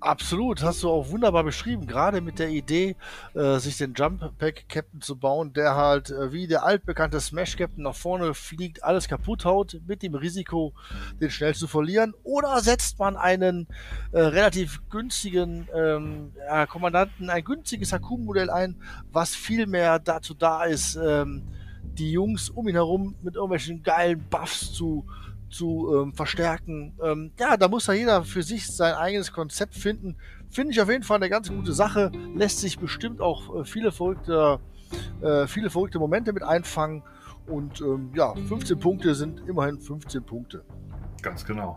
Absolut, 0.01 0.63
hast 0.63 0.84
du 0.84 0.90
auch 0.90 1.10
wunderbar 1.10 1.44
beschrieben, 1.44 1.86
gerade 1.86 2.22
mit 2.22 2.39
der 2.39 2.50
Idee, 2.50 2.96
äh, 3.34 3.58
sich 3.60 3.77
den 3.77 3.94
Jump 3.94 4.38
Pack 4.38 4.70
Captain 4.70 5.01
zu 5.01 5.18
bauen, 5.18 5.51
der 5.51 5.75
halt 5.75 6.10
äh, 6.10 6.32
wie 6.32 6.48
der 6.48 6.63
altbekannte 6.63 7.20
Smash 7.20 7.58
Captain 7.58 7.84
nach 7.84 7.96
vorne 7.96 8.34
fliegt, 8.34 8.82
alles 8.82 9.10
kaputt 9.10 9.44
haut, 9.44 9.82
mit 9.88 10.01
dem 10.01 10.15
Risiko, 10.15 10.74
den 11.20 11.29
schnell 11.29 11.53
zu 11.53 11.68
verlieren. 11.68 12.13
Oder 12.24 12.62
setzt 12.62 12.98
man 12.98 13.18
einen 13.18 13.68
äh, 14.13 14.22
relativ 14.22 14.79
günstigen 14.89 15.68
ähm, 15.75 16.32
ja, 16.48 16.65
Kommandanten, 16.65 17.29
ein 17.29 17.44
günstiges 17.44 17.91
Hakum-Modell 17.91 18.50
ein, 18.50 18.77
was 19.12 19.36
viel 19.36 19.68
mehr 19.68 20.00
dazu 20.00 20.34
da 20.34 20.63
ist, 20.63 20.96
ähm, 20.96 21.44
die 21.84 22.13
Jungs 22.13 22.50
um 22.50 22.70
ihn 22.70 22.75
herum 22.75 23.15
mit 23.22 23.36
irgendwelchen 23.36 23.84
geilen 23.84 24.24
Buffs 24.29 24.72
zu 24.72 25.06
zu 25.50 25.94
ähm, 25.94 26.13
verstärken. 26.13 26.94
Ähm, 27.03 27.32
ja, 27.39 27.58
da 27.58 27.68
muss 27.68 27.88
ja 27.88 27.94
jeder 27.94 28.24
für 28.24 28.44
sich 28.44 28.68
sein 28.68 28.94
eigenes 28.94 29.32
Konzept 29.32 29.75
finden. 29.75 30.15
Finde 30.50 30.72
ich 30.72 30.82
auf 30.82 30.89
jeden 30.89 31.03
Fall 31.03 31.18
eine 31.18 31.29
ganz 31.29 31.50
gute 31.50 31.74
Sache. 31.74 32.12
Lässt 32.36 32.60
sich 32.60 32.79
bestimmt 32.79 33.22
auch 33.22 33.56
äh, 33.56 33.65
viele 33.65 33.91
verrückte, 33.91 34.60
äh, 35.22 35.48
viele 35.48 35.70
verrückte 35.70 36.00
Momente 36.00 36.34
mit 36.34 36.44
einfangen. 36.44 37.03
Und 37.48 37.82
ähm, 37.82 38.12
ja, 38.15 38.34
15 38.36 38.79
Punkte 38.79 39.15
sind 39.15 39.41
immerhin 39.48 39.79
15 39.79 40.24
Punkte. 40.24 40.63
Ganz 41.22 41.46
genau. 41.46 41.75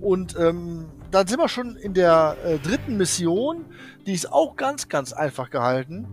Und 0.00 0.38
ähm, 0.38 0.86
dann 1.10 1.26
sind 1.26 1.38
wir 1.40 1.48
schon 1.48 1.76
in 1.76 1.94
der 1.94 2.36
äh, 2.44 2.58
dritten 2.58 2.96
Mission. 2.96 3.64
Die 4.06 4.12
ist 4.12 4.30
auch 4.32 4.56
ganz, 4.56 4.88
ganz 4.88 5.12
einfach 5.12 5.50
gehalten. 5.50 6.06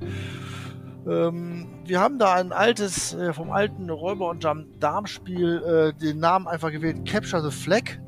Ähm, 1.05 1.67
wir 1.85 1.99
haben 1.99 2.19
da 2.19 2.33
ein 2.33 2.51
altes, 2.51 3.13
äh, 3.13 3.33
vom 3.33 3.51
alten 3.51 3.89
Räuber- 3.89 4.29
und 4.29 4.43
Darmspiel 4.79 5.63
äh, 5.63 5.99
den 5.99 6.19
Namen 6.19 6.47
einfach 6.47 6.71
gewählt, 6.71 7.07
Capture 7.07 7.41
the 7.41 7.55
Flag. 7.55 7.99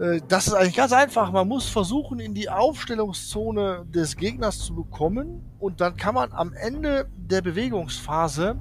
Äh, 0.00 0.20
das 0.28 0.46
ist 0.46 0.54
eigentlich 0.54 0.76
ganz 0.76 0.92
einfach. 0.92 1.32
Man 1.32 1.48
muss 1.48 1.68
versuchen, 1.68 2.20
in 2.20 2.34
die 2.34 2.48
Aufstellungszone 2.48 3.86
des 3.88 4.16
Gegners 4.16 4.58
zu 4.58 4.74
bekommen 4.74 5.42
und 5.58 5.80
dann 5.80 5.96
kann 5.96 6.14
man 6.14 6.32
am 6.32 6.52
Ende 6.52 7.08
der 7.16 7.42
Bewegungsphase 7.42 8.56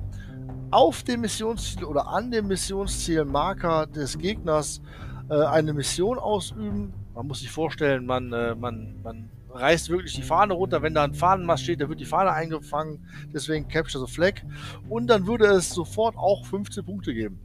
auf 0.72 1.04
dem 1.04 1.22
Missionsziel 1.22 1.86
oder 1.86 2.08
an 2.08 2.32
dem 2.32 2.48
Missionszielmarker 2.48 3.88
des 3.88 4.18
Gegners 4.18 4.82
äh, 5.30 5.36
eine 5.36 5.74
Mission 5.74 6.18
ausüben. 6.18 6.94
Man 7.14 7.28
muss 7.28 7.40
sich 7.40 7.52
vorstellen, 7.52 8.06
man, 8.06 8.34
äh, 8.34 8.56
man, 8.56 8.96
man 9.04 9.30
reißt 9.50 9.90
wirklich 9.90 10.14
die 10.14 10.22
Fahne 10.22 10.54
runter. 10.54 10.82
Wenn 10.82 10.94
da 10.94 11.04
ein 11.04 11.14
Fahnenmast 11.14 11.64
steht, 11.64 11.82
dann 11.82 11.90
wird 11.90 12.00
die 12.00 12.06
Fahne 12.06 12.32
eingefangen. 12.32 13.06
Deswegen 13.34 13.68
Capture 13.68 14.06
the 14.06 14.12
Flag. 14.12 14.42
Und 14.90 15.08
dann 15.08 15.28
würde 15.28 15.46
es 15.46 15.70
sofort 15.70 16.16
auch 16.18 16.46
15 16.46 16.86
Punkte 16.86 17.14
geben. 17.14 17.40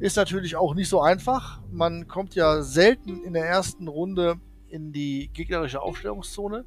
Ist 0.00 0.16
natürlich 0.16 0.56
auch 0.56 0.74
nicht 0.74 0.88
so 0.88 1.00
einfach. 1.00 1.60
Man 1.70 2.06
kommt 2.06 2.34
ja 2.34 2.62
selten 2.62 3.24
in 3.24 3.32
der 3.32 3.46
ersten 3.46 3.88
Runde 3.88 4.36
in 4.68 4.92
die 4.92 5.30
gegnerische 5.32 5.80
Aufstellungszone 5.80 6.64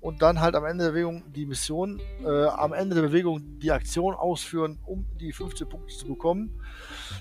und 0.00 0.22
dann 0.22 0.40
halt 0.40 0.54
am 0.54 0.64
Ende 0.64 0.84
der 0.84 0.90
Bewegung 0.92 1.24
die 1.32 1.46
Mission, 1.46 2.00
äh, 2.24 2.44
am 2.46 2.72
Ende 2.72 2.94
der 2.94 3.02
Bewegung 3.02 3.58
die 3.58 3.72
Aktion 3.72 4.14
ausführen, 4.14 4.78
um 4.84 5.06
die 5.20 5.32
15 5.32 5.68
Punkte 5.68 5.94
zu 5.94 6.06
bekommen. 6.06 6.60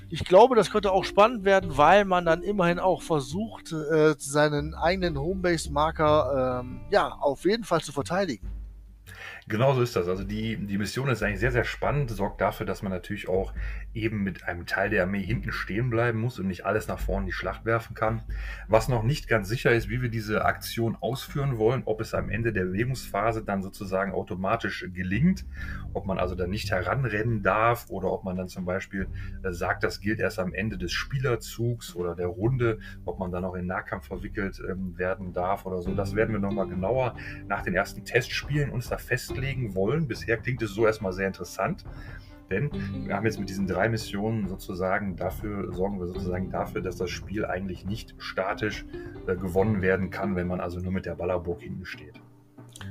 Ich 0.10 0.24
glaube, 0.26 0.56
das 0.56 0.72
könnte 0.72 0.92
auch 0.92 1.04
spannend 1.04 1.46
werden, 1.46 1.78
weil 1.78 2.06
man 2.06 2.26
dann 2.26 2.44
immerhin 2.44 2.80
auch 2.80 3.02
versucht, 3.02 3.72
äh, 3.72 4.16
seinen 4.18 4.74
eigenen 4.76 5.18
Homebase-Marker 5.18 6.62
ähm, 6.62 6.82
ja, 6.92 7.10
auf 7.10 7.46
jeden 7.46 7.64
Fall 7.64 7.82
zu 7.82 7.92
verteidigen. 7.92 8.50
Genau 9.48 9.76
so 9.76 9.84
ist 9.84 9.96
das. 9.96 10.08
Also 10.08 10.24
die, 10.24 10.58
die 10.58 10.80
Mission 10.80 11.08
ist 11.08 11.22
eigentlich 11.22 11.40
sehr, 11.40 11.52
sehr 11.52 11.66
spannend, 11.66 12.10
sorgt 12.10 12.42
dafür, 12.42 12.66
dass 12.66 12.82
man 12.82 12.92
natürlich 12.92 13.30
auch 13.30 13.54
eben 13.94 14.24
mit 14.24 14.44
einem 14.46 14.66
Teil 14.66 14.90
der 14.90 15.04
Armee 15.04 15.22
hinten 15.22 15.52
stehen 15.52 15.92
bleiben 15.92 16.20
muss 16.20 16.40
und 16.40 16.48
nicht 16.48 16.66
alles 16.66 16.88
nach 16.88 16.98
vorne 16.98 17.26
in 17.26 17.28
die 17.28 17.32
Schlacht 17.32 17.64
werfen 17.64 17.94
kann. 17.94 18.24
Was 18.68 18.90
noch 18.90 19.04
nicht 19.04 19.28
ganz 19.28 19.48
sicher 19.48 19.72
ist, 19.72 19.88
wie 19.88 20.02
wir 20.02 20.10
diese 20.10 20.46
Aktion 20.46 20.98
ausführen 21.00 21.60
wollen, 21.60 21.84
ob 21.86 22.02
es 22.02 22.16
am 22.16 22.30
Ende 22.30 22.54
der 22.54 22.66
Bewegungsphase 22.66 23.44
dann 23.44 23.62
sozusagen 23.62 24.14
automatisch 24.14 24.88
gelingt, 24.92 25.46
ob 25.94 26.08
man 26.08 26.18
also 26.18 26.34
dann 26.34 26.50
nicht 26.50 26.72
heranrennen 26.72 27.44
darf 27.44 27.86
oder 27.90 28.12
ob 28.12 28.24
man 28.24 28.38
dann 28.38 28.48
zum 28.48 28.66
Beispiel 28.66 29.08
äh, 29.44 29.52
sagt, 29.52 29.84
das 29.84 30.00
gilt 30.00 30.20
erst 30.20 30.40
am 30.40 30.56
Ende 30.56 30.80
des 30.80 30.92
Spielerzugs 30.92 31.96
oder 31.96 32.16
der 32.16 32.28
Runde, 32.28 32.80
ob 33.06 33.20
man 33.20 33.32
dann 33.32 33.46
auch 33.46 33.54
in 33.54 33.68
Nahkampf 33.68 34.08
verwickelt 34.08 34.60
ähm, 34.68 34.98
werden 34.98 35.34
darf 35.34 35.68
oder 35.68 35.84
so. 35.84 35.94
Das 35.94 36.16
werden 36.16 36.32
wir 36.32 36.40
nochmal 36.40 36.68
genauer 36.68 37.16
nach 37.48 37.62
den 37.62 37.76
ersten 37.76 38.04
Testspielen 38.04 38.72
uns 38.72 38.90
da 38.90 38.98
festlegen 38.98 39.35
festlegen 39.36 39.76
wollen. 39.76 40.08
Bisher 40.08 40.38
klingt 40.38 40.62
es 40.62 40.72
so 40.72 40.86
erstmal 40.86 41.14
sehr 41.14 41.28
interessant. 41.28 41.84
Denn 42.52 42.70
wir 43.06 43.16
haben 43.16 43.26
jetzt 43.26 43.40
mit 43.40 43.50
diesen 43.50 43.66
drei 43.66 43.90
Missionen 43.90 44.48
sozusagen 44.48 45.16
dafür, 45.16 45.74
sorgen 45.74 46.00
wir 46.00 46.06
sozusagen 46.06 46.52
dafür, 46.52 46.82
dass 46.82 46.96
das 46.96 47.10
Spiel 47.10 47.44
eigentlich 47.44 47.86
nicht 47.86 48.14
statisch 48.20 48.86
äh, 49.26 49.36
gewonnen 49.36 49.82
werden 49.82 50.12
kann, 50.12 50.36
wenn 50.36 50.48
man 50.48 50.60
also 50.62 50.80
nur 50.80 50.92
mit 50.92 51.08
der 51.08 51.16
Ballerburg 51.16 51.62
hinten 51.62 51.86
steht. 51.86 52.22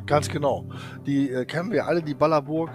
Ganz 0.06 0.28
genau. 0.28 0.66
Die 1.06 1.30
äh, 1.30 1.44
kennen 1.44 1.70
wir 1.70 1.86
alle, 1.86 2.02
die 2.02 2.14
Ballerburg, 2.14 2.70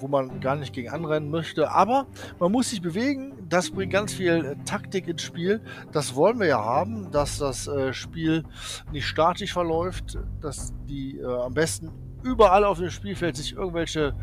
wo 0.00 0.08
man 0.08 0.40
gar 0.40 0.56
nicht 0.56 0.72
gegen 0.72 0.88
anrennen 0.88 1.30
möchte. 1.30 1.70
Aber 1.70 2.06
man 2.40 2.50
muss 2.50 2.70
sich 2.70 2.80
bewegen. 2.80 3.34
Das 3.50 3.70
bringt 3.70 3.92
ganz 3.92 4.14
viel 4.14 4.44
äh, 4.44 4.56
Taktik 4.64 5.08
ins 5.08 5.20
Spiel. 5.20 5.60
Das 5.92 6.14
wollen 6.14 6.40
wir 6.40 6.46
ja 6.46 6.64
haben, 6.64 7.10
dass 7.10 7.36
das 7.38 7.68
äh, 7.68 7.92
Spiel 7.92 8.44
nicht 8.90 9.06
statisch 9.06 9.52
verläuft, 9.52 10.18
dass 10.40 10.72
die 10.88 11.18
äh, 11.18 11.26
am 11.26 11.52
besten 11.52 11.90
überall 12.22 12.64
auf 12.64 12.78
dem 12.78 12.90
Spielfeld 12.90 13.36
sich 13.36 13.54
irgendwelche 13.54 14.14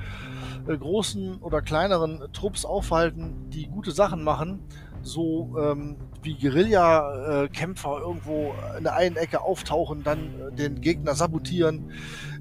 äh, 0.68 0.78
großen 0.78 1.38
oder 1.42 1.62
kleineren 1.62 2.22
Trupps 2.34 2.66
aufhalten, 2.66 3.50
die 3.50 3.68
gute 3.68 3.92
Sachen 3.92 4.24
machen, 4.24 4.60
so 5.02 5.56
ähm, 5.60 5.98
wie 6.22 6.36
Guerilla-Kämpfer 6.36 8.00
irgendwo 8.00 8.54
in 8.78 8.84
der 8.84 8.96
einen 8.96 9.16
Ecke 9.16 9.42
auftauchen, 9.42 10.04
dann 10.04 10.40
äh, 10.40 10.52
den 10.52 10.82
Gegner 10.82 11.16
sabotieren, 11.16 11.92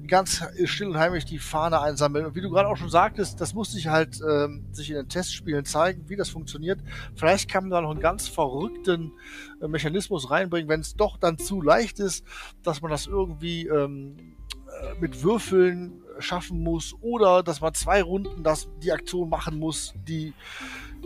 ganz 0.07 0.43
still 0.65 0.87
und 0.87 0.97
heimlich 0.97 1.25
die 1.25 1.39
Fahne 1.39 1.79
einsammeln. 1.79 2.25
Und 2.25 2.35
wie 2.35 2.41
du 2.41 2.49
gerade 2.49 2.67
auch 2.67 2.77
schon 2.77 2.89
sagtest, 2.89 3.39
das 3.39 3.53
muss 3.53 3.71
sich 3.71 3.87
halt 3.87 4.19
ähm, 4.27 4.65
sich 4.71 4.89
in 4.89 4.95
den 4.95 5.07
Testspielen 5.07 5.65
zeigen, 5.65 6.09
wie 6.09 6.15
das 6.15 6.29
funktioniert. 6.29 6.79
Vielleicht 7.15 7.49
kann 7.49 7.65
man 7.65 7.71
da 7.71 7.81
noch 7.81 7.91
einen 7.91 8.01
ganz 8.01 8.27
verrückten 8.27 9.13
äh, 9.61 9.67
Mechanismus 9.67 10.29
reinbringen, 10.29 10.67
wenn 10.67 10.81
es 10.81 10.95
doch 10.95 11.17
dann 11.17 11.37
zu 11.37 11.61
leicht 11.61 11.99
ist, 11.99 12.25
dass 12.63 12.81
man 12.81 12.91
das 12.91 13.07
irgendwie 13.07 13.67
ähm, 13.67 14.17
äh, 14.17 14.38
mit 14.99 15.23
Würfeln 15.23 16.03
schaffen 16.19 16.63
muss 16.63 16.95
oder 17.01 17.43
dass 17.43 17.61
man 17.61 17.73
zwei 17.73 18.01
Runden 18.01 18.43
das, 18.43 18.67
die 18.83 18.91
Aktion 18.91 19.29
machen 19.29 19.57
muss. 19.57 19.93
Die, 20.07 20.33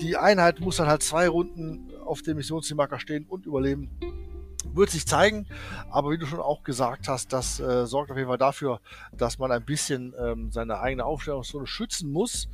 die 0.02 0.18
Einheit 0.18 0.60
muss 0.60 0.78
dann 0.78 0.88
halt 0.88 1.04
zwei 1.04 1.28
Runden 1.28 1.92
auf 2.06 2.22
dem 2.22 2.38
Missionszielmarker 2.38 3.00
stehen 3.00 3.26
und 3.28 3.46
überleben. 3.46 3.90
Wird 4.74 4.90
sich 4.90 5.06
zeigen, 5.06 5.46
aber 5.92 6.12
wie 6.12 6.18
du 6.18 6.26
schon 6.26 6.40
auch 6.40 6.64
gesagt 6.64 7.08
hast, 7.08 7.34
das 7.34 7.60
äh, 7.60 7.86
sorgt 7.86 8.12
auf 8.12 8.18
jeden 8.18 8.30
Fall 8.30 8.38
dafür, 8.38 8.80
dass 9.12 9.38
man 9.38 9.52
ein 9.52 9.66
bisschen 9.66 10.14
ähm, 10.18 10.52
seine 10.52 10.80
eigene 10.80 11.06
Aufstellungszone 11.06 11.68
schützen 11.68 12.12
muss. 12.12 12.48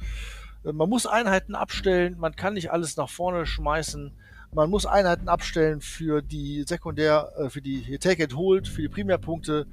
Äh, 0.66 0.74
man 0.74 0.90
muss 0.90 1.06
Einheiten 1.06 1.56
abstellen, 1.56 2.18
man 2.20 2.36
kann 2.36 2.56
nicht 2.56 2.72
alles 2.72 2.98
nach 2.98 3.10
vorne 3.10 3.46
schmeißen. 3.46 4.12
Man 4.52 4.72
muss 4.72 4.88
Einheiten 4.88 5.30
abstellen 5.30 5.80
für 5.80 6.24
die 6.24 6.64
Sekundär, 6.68 7.32
äh, 7.38 7.50
für 7.50 7.62
die 7.62 8.00
Take 8.00 8.24
and 8.24 8.36
Hold, 8.36 8.68
für 8.68 8.82
die 8.82 8.90
Primärpunkte 8.90 9.68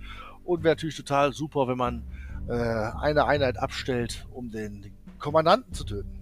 und 0.46 0.64
wäre 0.64 0.74
natürlich 0.74 0.96
total 0.96 1.32
super, 1.32 1.68
wenn 1.68 1.78
man 1.78 2.02
äh, 2.48 2.52
eine 2.52 3.26
Einheit 3.26 3.58
abstellt, 3.58 4.26
um 4.32 4.50
den 4.50 4.92
Kommandanten 5.18 5.72
zu 5.72 5.84
töten. 5.84 6.16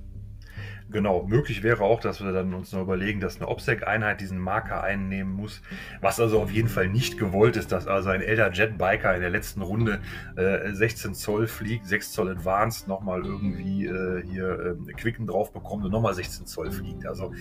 Genau, 0.90 1.24
möglich 1.26 1.62
wäre 1.62 1.82
auch, 1.82 1.98
dass 1.98 2.22
wir 2.22 2.30
dann 2.32 2.52
uns 2.52 2.72
noch 2.72 2.82
überlegen, 2.82 3.18
dass 3.18 3.36
eine 3.36 3.48
OPSEC-Einheit 3.48 4.20
diesen 4.20 4.38
Marker 4.38 4.82
einnehmen 4.82 5.32
muss. 5.32 5.62
Was 6.00 6.20
also 6.20 6.40
auf 6.40 6.52
jeden 6.52 6.68
Fall 6.68 6.88
nicht 6.88 7.18
gewollt 7.18 7.56
ist, 7.56 7.72
dass 7.72 7.88
also 7.88 8.10
ein 8.10 8.20
Elder 8.20 8.52
Jet 8.52 8.76
Biker 8.76 9.14
in 9.14 9.20
der 9.20 9.30
letzten 9.30 9.62
Runde 9.62 10.00
äh, 10.36 10.72
16 10.72 11.14
Zoll 11.14 11.46
fliegt, 11.46 11.86
6 11.86 12.12
Zoll 12.12 12.30
Advanced, 12.30 12.86
nochmal 12.86 13.24
irgendwie 13.24 13.86
äh, 13.86 14.22
hier 14.24 14.76
äh, 14.86 14.92
Quicken 14.92 15.26
drauf 15.26 15.52
bekommt 15.52 15.84
und 15.84 15.90
nochmal 15.90 16.14
16 16.14 16.46
Zoll 16.46 16.70
fliegt. 16.70 17.06
Also 17.06 17.32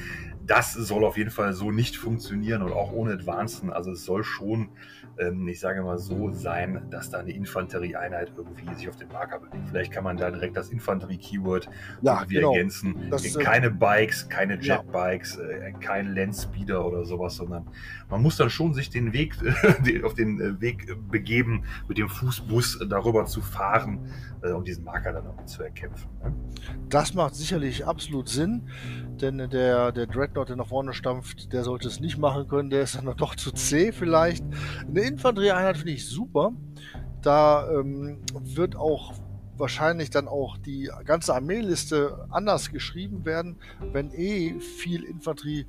das 0.45 0.73
soll 0.73 1.03
auf 1.03 1.17
jeden 1.17 1.31
Fall 1.31 1.53
so 1.53 1.69
nicht 1.69 1.97
funktionieren 1.97 2.61
und 2.63 2.71
auch 2.71 2.91
ohne 2.93 3.11
Advanced. 3.11 3.69
Also 3.71 3.91
es 3.91 4.05
soll 4.05 4.23
schon 4.23 4.69
ähm, 5.19 5.47
ich 5.47 5.59
sage 5.59 5.81
mal 5.83 5.97
so, 5.97 6.31
sein, 6.31 6.87
dass 6.89 7.09
da 7.09 7.19
eine 7.19 7.31
Infanterieeinheit 7.31 8.31
irgendwie 8.35 8.73
sich 8.73 8.89
auf 8.89 8.95
den 8.95 9.09
Marker 9.09 9.39
bewegt. 9.39 9.63
Vielleicht 9.69 9.91
kann 9.91 10.03
man 10.03 10.17
da 10.17 10.31
direkt 10.31 10.57
das 10.57 10.69
Infanterie-Keyword 10.69 11.69
ja, 12.01 12.15
irgendwie 12.15 12.35
genau. 12.35 12.53
ergänzen. 12.53 12.95
Das, 13.09 13.35
äh, 13.35 13.43
keine 13.43 13.69
Bikes, 13.69 14.27
keine 14.27 14.59
Jetbikes, 14.59 15.37
ja. 15.37 15.43
äh, 15.43 15.73
kein 15.73 16.15
Landspeeder 16.15 16.85
oder 16.85 17.05
sowas, 17.05 17.35
sondern 17.35 17.67
man 18.09 18.21
muss 18.21 18.37
dann 18.37 18.49
schon 18.49 18.73
sich 18.73 18.89
den 18.89 19.13
Weg, 19.13 19.35
auf 20.03 20.15
den 20.15 20.39
äh, 20.39 20.61
Weg 20.61 20.87
begeben, 21.09 21.65
mit 21.87 21.97
dem 21.97 22.09
Fußbus 22.09 22.85
darüber 22.89 23.25
zu 23.25 23.41
fahren, 23.41 23.99
um 24.41 24.63
diesen 24.63 24.83
Marker 24.83 25.13
dann 25.13 25.27
auch 25.27 25.45
zu 25.45 25.63
erkämpfen. 25.63 26.09
Ne? 26.21 26.33
Das 26.89 27.13
macht 27.13 27.35
sicherlich 27.35 27.85
absolut 27.85 28.27
Sinn, 28.27 28.69
denn 29.21 29.37
der, 29.49 29.91
der 29.91 30.07
Dreadnought, 30.07 30.49
der 30.49 30.55
nach 30.55 30.67
vorne 30.67 30.93
stampft, 30.93 31.53
der 31.53 31.63
sollte 31.63 31.87
es 31.87 31.99
nicht 31.99 32.17
machen 32.17 32.47
können, 32.47 32.69
der 32.69 32.81
ist 32.81 32.95
dann 32.95 33.15
doch 33.17 33.35
zu 33.35 33.51
zäh 33.51 33.91
vielleicht. 33.91 34.43
Eine 34.87 35.01
Infanterieeinheit 35.01 35.77
finde 35.77 35.93
ich 35.93 36.07
super. 36.07 36.53
Da 37.21 37.69
ähm, 37.71 38.21
wird 38.41 38.75
auch 38.75 39.13
wahrscheinlich 39.57 40.09
dann 40.09 40.27
auch 40.27 40.57
die 40.57 40.89
ganze 41.05 41.33
Armeeliste 41.33 42.27
anders 42.29 42.71
geschrieben 42.71 43.25
werden, 43.25 43.57
wenn 43.91 44.11
eh 44.11 44.59
viel 44.59 45.03
Infanterie 45.03 45.65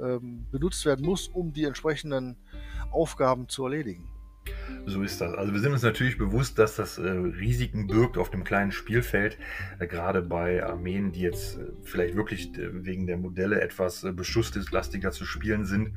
ähm, 0.00 0.46
benutzt 0.50 0.84
werden 0.84 1.04
muss, 1.04 1.28
um 1.28 1.52
die 1.52 1.64
entsprechenden 1.64 2.36
Aufgaben 2.90 3.48
zu 3.48 3.64
erledigen. 3.64 4.11
So 4.84 5.02
ist 5.02 5.20
das. 5.20 5.34
Also 5.34 5.52
wir 5.52 5.60
sind 5.60 5.72
uns 5.72 5.82
natürlich 5.82 6.18
bewusst, 6.18 6.58
dass 6.58 6.74
das 6.76 6.98
äh, 6.98 7.08
Risiken 7.08 7.86
birgt 7.86 8.18
auf 8.18 8.30
dem 8.30 8.42
kleinen 8.42 8.72
Spielfeld, 8.72 9.38
äh, 9.78 9.86
gerade 9.86 10.22
bei 10.22 10.64
Armeen, 10.64 11.12
die 11.12 11.20
jetzt 11.20 11.58
äh, 11.58 11.70
vielleicht 11.82 12.16
wirklich 12.16 12.56
äh, 12.58 12.84
wegen 12.84 13.06
der 13.06 13.16
Modelle 13.16 13.60
etwas 13.60 14.02
äh, 14.02 14.12
lastiger 14.72 15.12
zu 15.12 15.24
spielen 15.24 15.64
sind. 15.64 15.94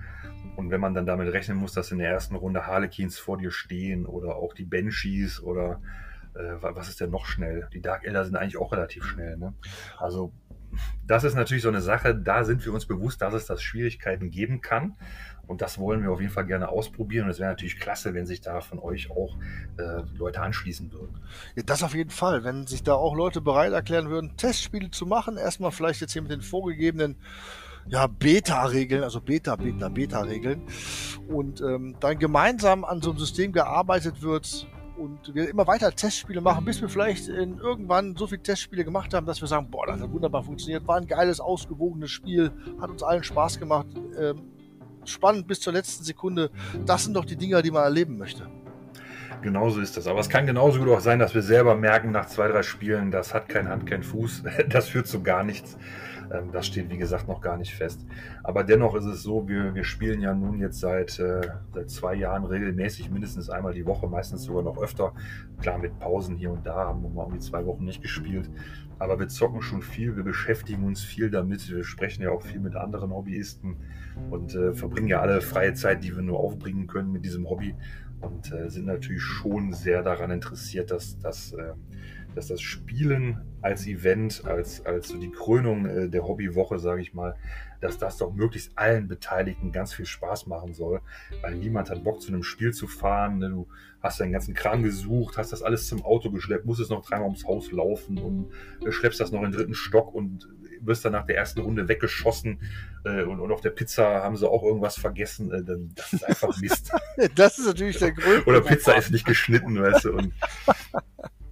Und 0.56 0.70
wenn 0.70 0.82
man 0.82 0.94
dann 0.94 1.08
damit 1.08 1.34
rechnen 1.34 1.58
muss, 1.58 1.74
dass 1.74 1.92
in 1.92 1.98
der 1.98 2.10
ersten 2.10 2.36
Runde 2.36 2.68
Harlequins 2.68 3.18
vor 3.18 3.38
dir 3.38 3.52
stehen 3.52 4.06
oder 4.06 4.36
auch 4.36 4.54
die 4.54 4.66
Banshees 4.66 5.42
oder 5.42 5.82
äh, 6.36 6.54
was 6.60 6.88
ist 6.88 7.02
denn 7.02 7.10
noch 7.10 7.26
schnell? 7.26 7.68
Die 7.74 7.82
Dark 7.82 8.06
Elder 8.06 8.24
sind 8.24 8.36
eigentlich 8.36 8.58
auch 8.58 8.72
relativ 8.72 9.04
schnell. 9.04 9.38
Ne? 9.38 9.54
Also 9.98 10.32
das 11.06 11.24
ist 11.24 11.36
natürlich 11.36 11.64
so 11.64 11.70
eine 11.70 11.82
Sache, 11.82 12.16
da 12.16 12.44
sind 12.44 12.66
wir 12.66 12.74
uns 12.74 12.86
bewusst, 12.86 13.22
dass 13.22 13.34
es 13.34 13.46
das 13.46 13.62
Schwierigkeiten 13.62 14.32
geben 14.32 14.62
kann. 14.62 14.96
Und 15.48 15.62
das 15.62 15.78
wollen 15.78 16.02
wir 16.02 16.12
auf 16.12 16.20
jeden 16.20 16.34
Fall 16.34 16.46
gerne 16.46 16.70
ausprobieren. 16.70 17.26
Und 17.26 17.32
es 17.32 17.40
wäre 17.40 17.50
natürlich 17.50 17.80
klasse, 17.80 18.14
wenn 18.14 18.26
sich 18.26 18.42
da 18.42 18.62
von 18.62 18.80
euch 18.80 19.12
auch 19.12 19.38
äh, 19.78 20.02
Leute 20.18 20.42
anschließen 20.42 20.92
würden. 20.92 21.20
Ja, 21.56 21.64
das 21.64 21.84
auf 21.84 21.94
jeden 21.94 22.10
Fall. 22.10 22.44
Wenn 22.44 22.66
sich 22.66 22.84
da 22.84 22.96
auch 22.96 23.16
Leute 23.16 23.42
bereit 23.42 23.72
erklären 23.72 24.10
würden, 24.10 24.36
Testspiele 24.38 24.90
zu 24.90 25.06
machen, 25.06 25.38
erstmal 25.38 25.72
vielleicht 25.72 26.02
jetzt 26.02 26.14
hier 26.14 26.24
mit 26.24 26.32
den 26.32 26.42
vorgegebenen 26.42 27.18
ja, 27.88 28.08
Beta-Regeln, 28.08 29.04
also 29.04 29.22
Beta, 29.22 29.56
Beta, 29.56 29.90
Beta-Regeln. 29.90 30.64
Und 31.28 31.62
ähm, 31.62 31.96
dann 32.00 32.18
gemeinsam 32.18 32.84
an 32.84 33.02
so 33.02 33.12
einem 33.12 33.20
System 33.20 33.52
gearbeitet 33.52 34.22
wird, 34.22 34.68
und 34.98 35.34
wir 35.34 35.50
immer 35.50 35.68
weiter 35.68 35.92
Testspiele 35.92 36.42
machen, 36.42 36.66
bis 36.66 36.82
wir 36.82 36.90
vielleicht 36.90 37.28
in 37.28 37.58
irgendwann 37.58 38.16
so 38.16 38.28
viele 38.28 38.42
Testspiele 38.42 38.84
gemacht 38.84 39.14
haben, 39.14 39.26
dass 39.26 39.42
wir 39.42 39.48
sagen, 39.48 39.70
boah, 39.70 39.86
das 39.88 40.00
hat 40.00 40.12
wunderbar 40.12 40.44
funktioniert, 40.44 40.88
war 40.88 40.98
ein 40.98 41.08
geiles, 41.08 41.40
ausgewogenes 41.40 42.12
Spiel, 42.12 42.52
hat 42.80 42.90
uns 42.90 43.04
allen 43.04 43.24
Spaß 43.24 43.60
gemacht. 43.60 43.88
Ähm, 44.20 44.44
spannend 45.06 45.48
bis 45.48 45.60
zur 45.60 45.74
letzten 45.74 46.04
Sekunde. 46.04 46.50
Das 46.86 47.04
sind 47.04 47.14
doch 47.14 47.26
die 47.26 47.36
Dinger, 47.36 47.62
die 47.62 47.72
man 47.72 47.84
erleben 47.84 48.18
möchte. 48.18 48.50
Genauso 49.42 49.80
ist 49.82 49.96
das. 49.98 50.08
Aber 50.08 50.20
es 50.20 50.30
kann 50.30 50.46
genauso 50.48 50.80
gut 50.80 50.90
auch 50.90 51.00
sein, 51.00 51.20
dass 51.20 51.36
wir 51.36 51.42
selber 51.42 51.76
merken 51.76 52.12
nach 52.12 52.26
zwei, 52.26 52.48
drei 52.48 52.64
Spielen, 52.64 53.12
das 53.12 53.34
hat 53.34 53.50
kein 53.50 53.68
Hand, 53.68 53.86
kein 53.86 54.04
Fuß, 54.04 54.44
das 54.70 54.90
führt 54.90 55.08
zu 55.08 55.22
gar 55.22 55.44
nichts. 55.44 55.78
Ähm, 56.32 56.52
das 56.52 56.68
steht, 56.68 56.90
wie 56.90 56.98
gesagt, 56.98 57.28
noch 57.28 57.42
gar 57.42 57.58
nicht 57.58 57.74
fest. 57.74 58.06
Aber 58.44 58.64
dennoch 58.64 58.96
ist 58.96 59.06
es 59.06 59.24
so, 59.24 59.48
wir, 59.48 59.74
wir 59.76 59.84
spielen 59.84 60.22
ja 60.22 60.34
nun 60.34 60.60
jetzt 60.60 60.80
seit, 60.80 61.20
äh, 61.20 61.42
seit 61.74 61.90
zwei 61.90 62.16
Jahren 62.16 62.46
regelmäßig 62.46 63.10
mindestens 63.12 63.50
einmal 63.50 63.74
die 63.74 63.86
Woche, 63.86 64.08
meistens 64.08 64.44
sogar 64.44 64.64
noch 64.64 64.82
öfter. 64.82 65.14
Klar, 65.62 65.78
mit 65.78 65.98
Pausen 66.00 66.36
hier 66.36 66.52
und 66.52 66.66
da 66.66 66.76
haben 66.76 67.04
wir 67.04 67.10
mal 67.10 67.24
irgendwie 67.24 67.40
zwei 67.40 67.66
Wochen 67.66 67.86
nicht 67.86 68.02
gespielt. 68.02 68.50
Aber 68.98 69.20
wir 69.20 69.28
zocken 69.28 69.62
schon 69.62 69.82
viel, 69.82 70.16
wir 70.16 70.24
beschäftigen 70.24 70.86
uns 70.86 71.04
viel 71.04 71.30
damit. 71.30 71.70
Wir 71.70 71.84
sprechen 71.84 72.24
ja 72.24 72.32
auch 72.32 72.42
viel 72.42 72.62
mit 72.62 72.76
anderen 72.76 73.12
Hobbyisten 73.12 73.76
und 74.30 74.56
äh, 74.56 74.74
verbringen 74.74 75.08
ja 75.08 75.20
alle 75.20 75.42
freie 75.42 75.74
Zeit, 75.74 76.04
die 76.04 76.16
wir 76.16 76.24
nur 76.24 76.40
aufbringen 76.40 76.88
können 76.88 77.12
mit 77.12 77.26
diesem 77.26 77.50
Hobby 77.50 77.76
und 78.22 78.52
äh, 78.52 78.70
sind 78.70 78.86
natürlich 78.86 79.22
schon 79.22 79.74
sehr 79.74 80.02
daran 80.02 80.32
interessiert, 80.32 80.92
dass, 80.92 81.20
dass, 81.20 81.54
äh, 81.54 81.74
dass 82.36 82.48
das 82.48 82.62
Spielen 82.62 83.42
als 83.62 83.88
Event, 83.88 84.44
als, 84.46 84.86
als 84.86 85.10
so 85.10 85.18
die 85.18 85.32
Krönung 85.32 85.86
äh, 85.86 86.10
der 86.10 86.28
Hobbywoche, 86.28 86.80
sage 86.80 87.02
ich 87.02 87.14
mal, 87.14 87.36
dass 87.82 87.98
das 87.98 88.18
doch 88.18 88.34
möglichst 88.34 88.78
allen 88.78 89.08
Beteiligten 89.08 89.72
ganz 89.72 89.94
viel 89.94 90.06
Spaß 90.06 90.48
machen 90.48 90.74
soll, 90.74 91.02
weil 91.42 91.56
niemand 91.56 91.90
hat 91.90 92.04
Bock 92.04 92.22
zu 92.22 92.30
einem 92.30 92.44
Spiel 92.44 92.74
zu 92.74 92.88
fahren. 92.88 93.38
Ne? 93.38 93.50
Du 93.50 93.68
hast 94.02 94.20
deinen 94.20 94.32
ganzen 94.32 94.54
Kram 94.54 94.84
gesucht, 94.84 95.38
hast 95.38 95.52
das 95.52 95.64
alles 95.64 95.88
zum 95.88 96.04
Auto 96.04 96.32
geschleppt, 96.32 96.66
musst 96.66 96.82
es 96.82 96.90
noch 96.90 97.06
dreimal 97.06 97.28
ums 97.28 97.46
Haus 97.46 97.72
laufen 97.72 98.18
und 98.18 98.52
äh, 98.86 98.92
schleppst 98.92 99.20
das 99.20 99.32
noch 99.32 99.42
in 99.44 99.52
den 99.52 99.58
dritten 99.58 99.74
Stock 99.74 100.14
und 100.14 100.48
wirst 100.82 101.06
dann 101.06 101.14
nach 101.14 101.26
der 101.26 101.38
ersten 101.38 101.62
Runde 101.62 101.88
weggeschossen 101.88 102.60
äh, 103.06 103.24
und, 103.24 103.40
und 103.40 103.52
auf 103.52 103.62
der 103.62 103.72
Pizza 103.72 104.24
haben 104.24 104.36
sie 104.36 104.50
auch 104.50 104.64
irgendwas 104.64 104.98
vergessen. 104.98 105.52
Äh, 105.52 105.64
dann, 105.64 105.92
das 105.96 106.14
ist 106.14 106.24
einfach 106.24 106.56
Mist. 106.60 106.92
das 107.36 107.58
ist 107.58 107.68
natürlich 107.68 107.98
der 107.98 108.12
Grund. 108.12 108.46
Oder 108.48 108.62
Pizza 108.62 108.96
ist 108.96 109.12
nicht 109.12 109.26
geschnitten, 109.26 109.82
weißt 109.82 110.06
du. 110.06 110.14
Und 110.14 110.34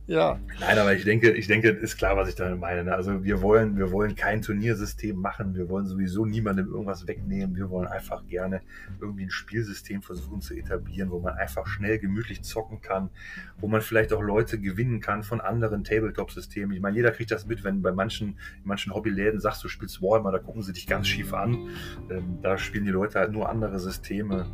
ja. 0.06 0.38
Nein, 0.60 0.78
aber 0.78 0.94
ich 0.94 1.06
denke, 1.06 1.32
ich 1.32 1.48
denke, 1.48 1.70
ist 1.70 1.98
klar, 1.98 2.18
was 2.18 2.28
ich 2.28 2.36
damit 2.36 2.60
meine. 2.60 2.84
Ne? 2.84 2.94
Also 2.94 3.24
wir 3.24 3.42
wollen, 3.42 3.78
wir 3.78 3.92
wollen 3.92 4.16
kein 4.16 4.42
Turniersystem 4.42 5.16
machen. 5.16 5.56
Wir 5.56 5.70
wollen 5.70 5.86
sowieso 5.86 6.26
niemandem 6.26 6.68
irgendwas 6.68 7.08
wegnehmen. 7.08 7.56
Wir 7.56 7.70
wollen 7.70 7.88
einfach 7.88 8.28
gerne 8.28 8.62
irgendwie 9.00 9.24
ein 9.24 9.30
Spielsystem 9.30 10.02
versuchen 10.02 10.42
zu 10.42 10.56
etablieren, 10.56 11.10
wo 11.10 11.20
man 11.20 11.36
einfach 11.36 11.68
schnell 11.68 12.00
gemütlich 12.00 12.44
zocken 12.44 12.82
kann, 12.82 13.12
wo 13.60 13.68
man 13.68 13.82
vielleicht 13.82 14.12
auch 14.12 14.22
Leute 14.22 14.60
gewinnen 14.60 15.00
kann 15.00 15.24
von 15.24 15.40
anderen 15.40 15.86
Tabletop-Systemen. 15.86 16.76
Ich 16.76 16.82
meine, 16.82 16.98
jeder 16.98 17.12
kriegt 17.12 17.32
das 17.32 17.46
mit, 17.46 17.64
wenn 17.64 17.82
bei 17.82 17.94
manchen, 17.94 18.30
in 18.30 18.66
manchen 18.66 18.94
Hobbyläden 18.94 19.40
sagst 19.40 19.64
du 19.64 19.70
spielst 19.70 20.02
Warhammer, 20.02 20.34
da 20.34 20.40
gucken 20.40 20.64
sie 20.64 20.74
dich 20.74 20.86
ganz 20.86 21.08
schief 21.08 21.34
an. 21.34 21.70
Ähm, 22.10 22.40
da 22.42 22.58
spielen 22.58 22.86
die 22.86 22.92
Leute 22.92 23.20
halt 23.20 23.32
nur 23.32 23.48
andere 23.48 23.80
Systeme. 23.80 24.48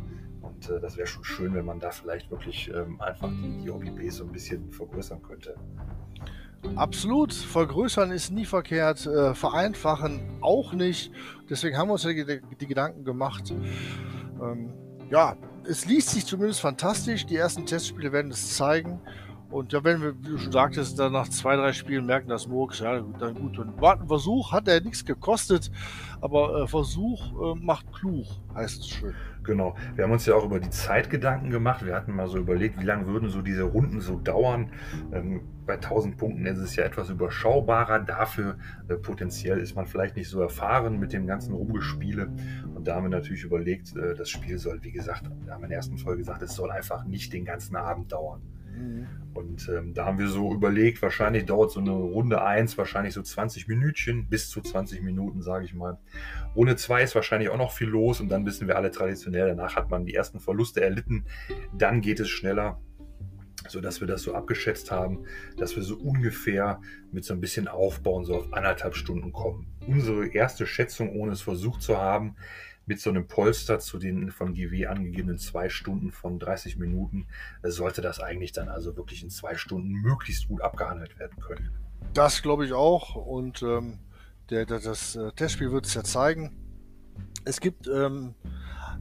Äh, 0.68 0.80
das 0.80 0.96
wäre 0.96 1.06
schon 1.06 1.24
schön, 1.24 1.54
wenn 1.54 1.64
man 1.64 1.78
da 1.78 1.90
vielleicht 1.90 2.30
wirklich 2.30 2.70
ähm, 2.74 3.00
einfach 3.00 3.28
die, 3.28 3.62
die 3.64 3.70
Hobby-Base 3.70 4.18
so 4.18 4.24
ein 4.24 4.32
bisschen 4.32 4.70
vergrößern 4.70 5.22
könnte. 5.22 5.54
Absolut, 6.76 7.32
vergrößern 7.32 8.10
ist 8.10 8.30
nie 8.32 8.44
verkehrt, 8.44 9.06
äh, 9.06 9.34
vereinfachen 9.34 10.20
auch 10.42 10.74
nicht. 10.74 11.10
Deswegen 11.48 11.78
haben 11.78 11.88
wir 11.88 11.94
uns 11.94 12.04
ja 12.04 12.12
die, 12.12 12.40
die 12.60 12.66
Gedanken 12.66 13.04
gemacht. 13.04 13.50
Ähm, 14.42 14.72
ja, 15.10 15.36
es 15.64 15.86
liest 15.86 16.10
sich 16.10 16.26
zumindest 16.26 16.60
fantastisch. 16.60 17.24
Die 17.24 17.36
ersten 17.36 17.64
Testspiele 17.64 18.12
werden 18.12 18.30
es 18.30 18.56
zeigen. 18.56 19.00
Und 19.50 19.72
ja, 19.72 19.82
wenn 19.82 20.00
wir, 20.00 20.16
wie 20.22 20.28
du 20.28 20.38
schon 20.38 20.52
sagtest, 20.52 20.98
dann 20.98 21.12
nach 21.12 21.28
zwei, 21.28 21.56
drei 21.56 21.72
Spielen 21.72 22.06
merken, 22.06 22.28
dass 22.28 22.46
Murks, 22.46 22.78
ja, 22.78 23.00
dann 23.00 23.34
gut. 23.34 23.58
Und 23.58 23.80
warten 23.80 24.06
Versuch 24.06 24.52
hat 24.52 24.68
er 24.68 24.80
nichts 24.80 25.04
gekostet, 25.04 25.72
aber 26.20 26.62
äh, 26.62 26.68
Versuch 26.68 27.32
äh, 27.32 27.58
macht 27.58 27.92
klug, 27.92 28.26
heißt 28.54 28.80
es 28.80 28.88
schön. 28.88 29.14
Genau. 29.50 29.74
Wir 29.96 30.04
haben 30.04 30.12
uns 30.12 30.26
ja 30.26 30.36
auch 30.36 30.44
über 30.44 30.60
die 30.60 30.70
Zeit 30.70 31.10
Gedanken 31.10 31.50
gemacht. 31.50 31.84
Wir 31.84 31.96
hatten 31.96 32.14
mal 32.14 32.28
so 32.28 32.38
überlegt, 32.38 32.80
wie 32.80 32.84
lange 32.84 33.08
würden 33.08 33.30
so 33.30 33.42
diese 33.42 33.64
Runden 33.64 34.00
so 34.00 34.16
dauern. 34.16 34.70
Ähm, 35.12 35.40
bei 35.66 35.74
1000 35.74 36.16
Punkten 36.16 36.46
ist 36.46 36.58
es 36.58 36.76
ja 36.76 36.84
etwas 36.84 37.10
überschaubarer. 37.10 37.98
Dafür 37.98 38.58
äh, 38.88 38.94
potenziell 38.94 39.58
ist 39.58 39.74
man 39.74 39.86
vielleicht 39.86 40.14
nicht 40.14 40.28
so 40.28 40.40
erfahren 40.40 41.00
mit 41.00 41.12
dem 41.12 41.26
ganzen 41.26 41.52
Rumgespiele. 41.52 42.28
Und 42.76 42.86
da 42.86 42.94
haben 42.94 43.06
wir 43.06 43.10
natürlich 43.10 43.42
überlegt, 43.42 43.96
äh, 43.96 44.14
das 44.14 44.30
Spiel 44.30 44.56
soll, 44.56 44.78
wie 44.84 44.92
gesagt, 44.92 45.28
wir 45.42 45.52
haben 45.52 45.64
in 45.64 45.70
der 45.70 45.78
ersten 45.78 45.98
Folge 45.98 46.18
gesagt, 46.18 46.42
es 46.42 46.54
soll 46.54 46.70
einfach 46.70 47.04
nicht 47.04 47.32
den 47.32 47.44
ganzen 47.44 47.74
Abend 47.74 48.12
dauern. 48.12 48.42
Und 49.32 49.68
ähm, 49.68 49.94
da 49.94 50.06
haben 50.06 50.18
wir 50.18 50.28
so 50.28 50.52
überlegt, 50.52 51.00
wahrscheinlich 51.02 51.44
dauert 51.46 51.70
so 51.70 51.80
eine 51.80 51.92
Runde 51.92 52.42
1 52.42 52.76
wahrscheinlich 52.78 53.14
so 53.14 53.22
20 53.22 53.68
Minütchen, 53.68 54.28
bis 54.28 54.50
zu 54.50 54.60
20 54.60 55.02
Minuten, 55.02 55.42
sage 55.42 55.64
ich 55.64 55.74
mal. 55.74 55.98
Runde 56.56 56.76
2 56.76 57.02
ist 57.02 57.14
wahrscheinlich 57.14 57.48
auch 57.48 57.58
noch 57.58 57.72
viel 57.72 57.88
los 57.88 58.20
und 58.20 58.28
dann 58.28 58.44
wissen 58.44 58.66
wir 58.66 58.76
alle 58.76 58.90
traditionell, 58.90 59.48
danach 59.48 59.76
hat 59.76 59.90
man 59.90 60.04
die 60.04 60.14
ersten 60.14 60.40
Verluste 60.40 60.80
erlitten, 60.82 61.24
dann 61.72 62.00
geht 62.00 62.20
es 62.20 62.28
schneller 62.28 62.80
so 63.68 63.80
dass 63.80 64.00
wir 64.00 64.08
das 64.08 64.22
so 64.22 64.34
abgeschätzt 64.34 64.90
haben, 64.90 65.26
dass 65.56 65.76
wir 65.76 65.82
so 65.82 65.96
ungefähr 65.96 66.80
mit 67.12 67.24
so 67.24 67.34
ein 67.34 67.40
bisschen 67.40 67.68
Aufbauen 67.68 68.24
so 68.24 68.34
auf 68.34 68.52
anderthalb 68.52 68.96
Stunden 68.96 69.32
kommen. 69.32 69.66
Unsere 69.86 70.28
erste 70.28 70.66
Schätzung, 70.66 71.14
ohne 71.14 71.32
es 71.32 71.42
versucht 71.42 71.82
zu 71.82 71.98
haben, 71.98 72.36
mit 72.86 73.00
so 73.00 73.10
einem 73.10 73.26
Polster 73.26 73.78
zu 73.78 73.98
den 73.98 74.30
von 74.30 74.54
GW 74.54 74.86
angegebenen 74.86 75.38
zwei 75.38 75.68
Stunden 75.68 76.10
von 76.10 76.38
30 76.38 76.76
Minuten 76.76 77.26
äh, 77.62 77.70
sollte 77.70 78.00
das 78.00 78.20
eigentlich 78.20 78.52
dann 78.52 78.68
also 78.68 78.96
wirklich 78.96 79.22
in 79.22 79.30
zwei 79.30 79.56
Stunden 79.56 79.92
möglichst 79.92 80.48
gut 80.48 80.60
abgehandelt 80.60 81.18
werden 81.18 81.40
können. 81.40 81.70
Das 82.14 82.42
glaube 82.42 82.66
ich 82.66 82.72
auch 82.72 83.14
und 83.14 83.62
ähm, 83.62 83.98
der, 84.50 84.66
der, 84.66 84.80
das 84.80 85.14
äh, 85.16 85.30
Testspiel 85.32 85.70
wird 85.70 85.86
es 85.86 85.94
ja 85.94 86.02
zeigen. 86.02 86.56
Es 87.44 87.60
gibt 87.60 87.86
ähm, 87.86 88.34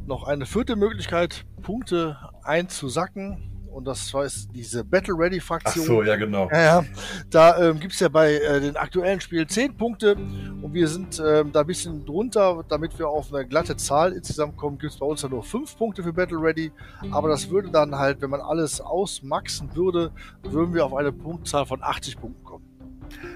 noch 0.05 0.23
eine 0.23 0.45
vierte 0.45 0.75
Möglichkeit, 0.75 1.45
Punkte 1.61 2.17
einzusacken 2.43 3.48
und 3.79 3.85
das 3.85 4.13
heißt 4.13 4.49
diese 4.53 4.83
Battle 4.83 5.17
Ready 5.17 5.39
Fraktion. 5.39 5.83
Ach 5.83 5.87
so, 5.87 6.03
ja, 6.03 6.17
genau. 6.17 6.49
Ja, 6.51 6.61
ja. 6.61 6.85
Da 7.29 7.69
ähm, 7.69 7.79
gibt 7.79 7.93
es 7.93 8.01
ja 8.01 8.09
bei 8.09 8.33
äh, 8.33 8.59
den 8.59 8.75
aktuellen 8.75 9.21
Spielen 9.21 9.47
10 9.47 9.77
Punkte 9.77 10.15
und 10.61 10.73
wir 10.73 10.87
sind 10.89 11.21
ähm, 11.25 11.53
da 11.53 11.61
ein 11.61 11.67
bisschen 11.67 12.05
drunter, 12.05 12.63
damit 12.67 12.99
wir 12.99 13.07
auf 13.07 13.33
eine 13.33 13.47
glatte 13.47 13.77
Zahl 13.77 14.11
insgesamt 14.11 14.57
kommen, 14.57 14.77
gibt 14.77 14.91
es 14.91 14.99
bei 14.99 15.05
uns 15.05 15.21
ja 15.21 15.29
nur 15.29 15.43
5 15.43 15.77
Punkte 15.77 16.03
für 16.03 16.11
Battle 16.11 16.41
Ready. 16.41 16.73
Aber 17.11 17.29
das 17.29 17.49
würde 17.49 17.69
dann 17.69 17.95
halt, 17.95 18.21
wenn 18.21 18.29
man 18.29 18.41
alles 18.41 18.81
ausmaxen 18.81 19.73
würde, 19.73 20.11
würden 20.43 20.73
wir 20.73 20.85
auf 20.85 20.93
eine 20.93 21.13
Punktzahl 21.13 21.65
von 21.65 21.81
80 21.81 22.19
Punkten 22.19 22.43
kommen. 22.43 22.65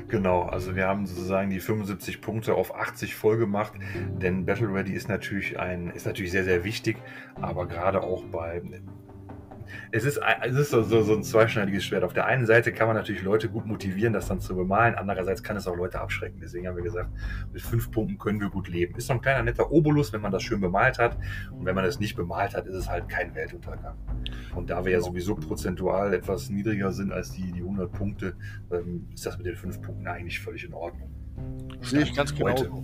Genau, 0.07 0.43
also 0.43 0.75
wir 0.75 0.87
haben 0.87 1.05
sozusagen 1.05 1.49
die 1.49 1.59
75 1.59 2.21
Punkte 2.21 2.55
auf 2.55 2.75
80 2.75 3.15
voll 3.15 3.37
gemacht, 3.37 3.73
denn 4.21 4.45
Battle 4.45 4.73
Ready 4.73 4.93
ist 4.93 5.09
natürlich 5.09 5.57
ein, 5.59 5.89
ist 5.89 6.05
natürlich 6.05 6.31
sehr, 6.31 6.43
sehr 6.43 6.63
wichtig, 6.63 6.97
aber 7.41 7.65
gerade 7.65 8.03
auch 8.03 8.23
bei 8.25 8.61
es 9.91 10.05
ist, 10.05 10.19
es 10.41 10.55
ist 10.55 10.71
so, 10.71 10.83
so, 10.83 11.01
so 11.01 11.13
ein 11.13 11.23
zweischneidiges 11.23 11.83
Schwert. 11.83 12.03
Auf 12.03 12.13
der 12.13 12.25
einen 12.25 12.45
Seite 12.45 12.71
kann 12.71 12.87
man 12.87 12.95
natürlich 12.95 13.21
Leute 13.21 13.49
gut 13.49 13.65
motivieren, 13.65 14.13
das 14.13 14.27
dann 14.27 14.39
zu 14.39 14.55
bemalen. 14.55 14.95
Andererseits 14.95 15.43
kann 15.43 15.57
es 15.57 15.67
auch 15.67 15.75
Leute 15.75 15.99
abschrecken. 15.99 16.39
Deswegen 16.41 16.67
haben 16.67 16.75
wir 16.75 16.83
gesagt, 16.83 17.09
mit 17.51 17.61
fünf 17.61 17.91
Punkten 17.91 18.17
können 18.17 18.39
wir 18.39 18.49
gut 18.49 18.67
leben. 18.67 18.95
Ist 18.95 19.07
so 19.07 19.13
ein 19.13 19.21
kleiner 19.21 19.43
netter 19.43 19.71
Obolus, 19.71 20.13
wenn 20.13 20.21
man 20.21 20.31
das 20.31 20.43
schön 20.43 20.61
bemalt 20.61 20.99
hat. 20.99 21.17
Und 21.51 21.65
wenn 21.65 21.75
man 21.75 21.83
das 21.83 21.99
nicht 21.99 22.15
bemalt 22.15 22.55
hat, 22.55 22.67
ist 22.67 22.75
es 22.75 22.89
halt 22.89 23.09
kein 23.09 23.33
Weltuntergang. 23.35 23.97
Und 24.55 24.69
da 24.69 24.85
wir 24.85 24.91
ja 24.91 25.01
sowieso 25.01 25.35
prozentual 25.35 26.13
etwas 26.13 26.49
niedriger 26.49 26.91
sind 26.91 27.11
als 27.11 27.31
die, 27.31 27.51
die 27.51 27.61
100 27.61 27.91
Punkte, 27.91 28.35
ähm, 28.71 29.07
ist 29.13 29.25
das 29.25 29.37
mit 29.37 29.45
den 29.45 29.55
fünf 29.55 29.81
Punkten 29.81 30.07
eigentlich 30.07 30.39
völlig 30.39 30.63
in 30.65 30.73
Ordnung. 30.73 31.09
Sehe 31.81 32.01
ich 32.01 32.15
ganz 32.15 32.33
genau. 32.33 32.83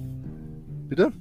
Bitte? 0.87 1.11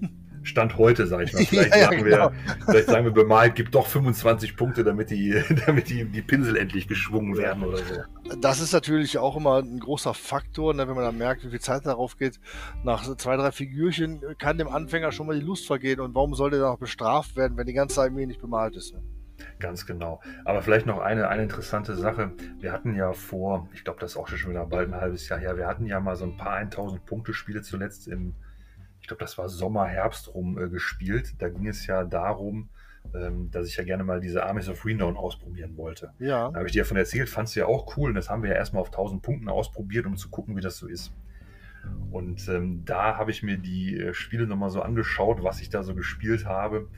Stand 0.48 0.76
heute, 0.78 1.06
sage 1.06 1.24
ich 1.24 1.32
mal. 1.32 1.44
Vielleicht, 1.44 1.74
ja, 1.74 1.84
sagen 1.84 2.04
genau. 2.04 2.30
wir, 2.30 2.32
vielleicht 2.66 2.88
sagen 2.88 3.04
wir 3.04 3.12
bemalt, 3.12 3.54
gibt 3.54 3.74
doch 3.74 3.86
25 3.86 4.56
Punkte, 4.56 4.84
damit 4.84 5.10
die, 5.10 5.42
damit 5.66 5.88
die, 5.88 6.04
die 6.04 6.22
Pinsel 6.22 6.56
endlich 6.56 6.88
geschwungen 6.88 7.36
werden 7.36 7.64
oder 7.64 7.78
so. 7.78 8.38
Das 8.40 8.60
ist 8.60 8.72
natürlich 8.72 9.18
auch 9.18 9.36
immer 9.36 9.58
ein 9.58 9.78
großer 9.78 10.14
Faktor, 10.14 10.74
ne, 10.74 10.88
wenn 10.88 10.94
man 10.94 11.04
dann 11.04 11.18
merkt, 11.18 11.44
wie 11.44 11.50
viel 11.50 11.60
Zeit 11.60 11.86
darauf 11.86 12.16
geht. 12.16 12.40
Nach 12.82 13.02
zwei, 13.16 13.36
drei 13.36 13.52
Figürchen 13.52 14.20
kann 14.38 14.58
dem 14.58 14.68
Anfänger 14.68 15.12
schon 15.12 15.26
mal 15.26 15.38
die 15.38 15.44
Lust 15.44 15.66
vergehen. 15.66 16.00
Und 16.00 16.14
warum 16.14 16.34
soll 16.34 16.50
der 16.50 16.60
dann 16.60 16.70
noch 16.70 16.78
bestraft 16.78 17.36
werden, 17.36 17.56
wenn 17.56 17.66
die 17.66 17.72
ganze 17.72 18.02
Armee 18.02 18.26
nicht 18.26 18.40
bemalt 18.40 18.76
ist? 18.76 18.94
Ne? 18.94 19.02
Ganz 19.58 19.86
genau. 19.86 20.20
Aber 20.44 20.62
vielleicht 20.62 20.86
noch 20.86 20.98
eine, 20.98 21.28
eine 21.28 21.42
interessante 21.42 21.96
Sache. 21.96 22.32
Wir 22.60 22.72
hatten 22.72 22.94
ja 22.94 23.12
vor, 23.12 23.68
ich 23.72 23.84
glaube, 23.84 24.00
das 24.00 24.12
ist 24.12 24.16
auch 24.16 24.28
schon 24.28 24.50
wieder 24.50 24.66
bald 24.66 24.88
ein 24.88 25.00
halbes 25.00 25.28
Jahr 25.28 25.38
her, 25.38 25.56
wir 25.56 25.66
hatten 25.66 25.86
ja 25.86 26.00
mal 26.00 26.16
so 26.16 26.24
ein 26.24 26.36
paar 26.36 26.54
1000 26.54 27.04
Punkte 27.04 27.32
Spiele 27.32 27.62
zuletzt 27.62 28.08
im 28.08 28.34
ich 29.08 29.16
glaube, 29.16 29.24
das 29.24 29.38
war 29.38 29.48
Sommer, 29.48 29.86
Herbst 29.86 30.34
rum 30.34 30.58
äh, 30.58 30.68
gespielt. 30.68 31.32
Da 31.38 31.48
ging 31.48 31.66
es 31.66 31.86
ja 31.86 32.04
darum, 32.04 32.68
ähm, 33.14 33.50
dass 33.50 33.66
ich 33.66 33.78
ja 33.78 33.84
gerne 33.84 34.04
mal 34.04 34.20
diese 34.20 34.44
Armies 34.44 34.68
of 34.68 34.84
Renown 34.84 35.16
ausprobieren 35.16 35.78
wollte. 35.78 36.12
Ja. 36.18 36.50
Da 36.50 36.58
habe 36.58 36.66
ich 36.66 36.72
dir 36.72 36.82
davon 36.82 36.98
erzählt, 36.98 37.30
fandst 37.30 37.56
du 37.56 37.60
ja 37.60 37.66
auch 37.66 37.96
cool. 37.96 38.10
Und 38.10 38.16
das 38.16 38.28
haben 38.28 38.42
wir 38.42 38.50
ja 38.50 38.56
erstmal 38.56 38.82
auf 38.82 38.88
1000 38.88 39.22
Punkten 39.22 39.48
ausprobiert, 39.48 40.04
um 40.04 40.18
zu 40.18 40.28
gucken, 40.28 40.58
wie 40.58 40.60
das 40.60 40.76
so 40.76 40.86
ist. 40.86 41.14
Und 42.10 42.46
ähm, 42.50 42.84
da 42.84 43.16
habe 43.16 43.30
ich 43.30 43.42
mir 43.42 43.56
die 43.56 43.98
äh, 43.98 44.12
Spiele 44.12 44.46
nochmal 44.46 44.68
so 44.68 44.82
angeschaut, 44.82 45.42
was 45.42 45.62
ich 45.62 45.70
da 45.70 45.82
so 45.82 45.94
gespielt 45.94 46.44
habe. 46.44 46.90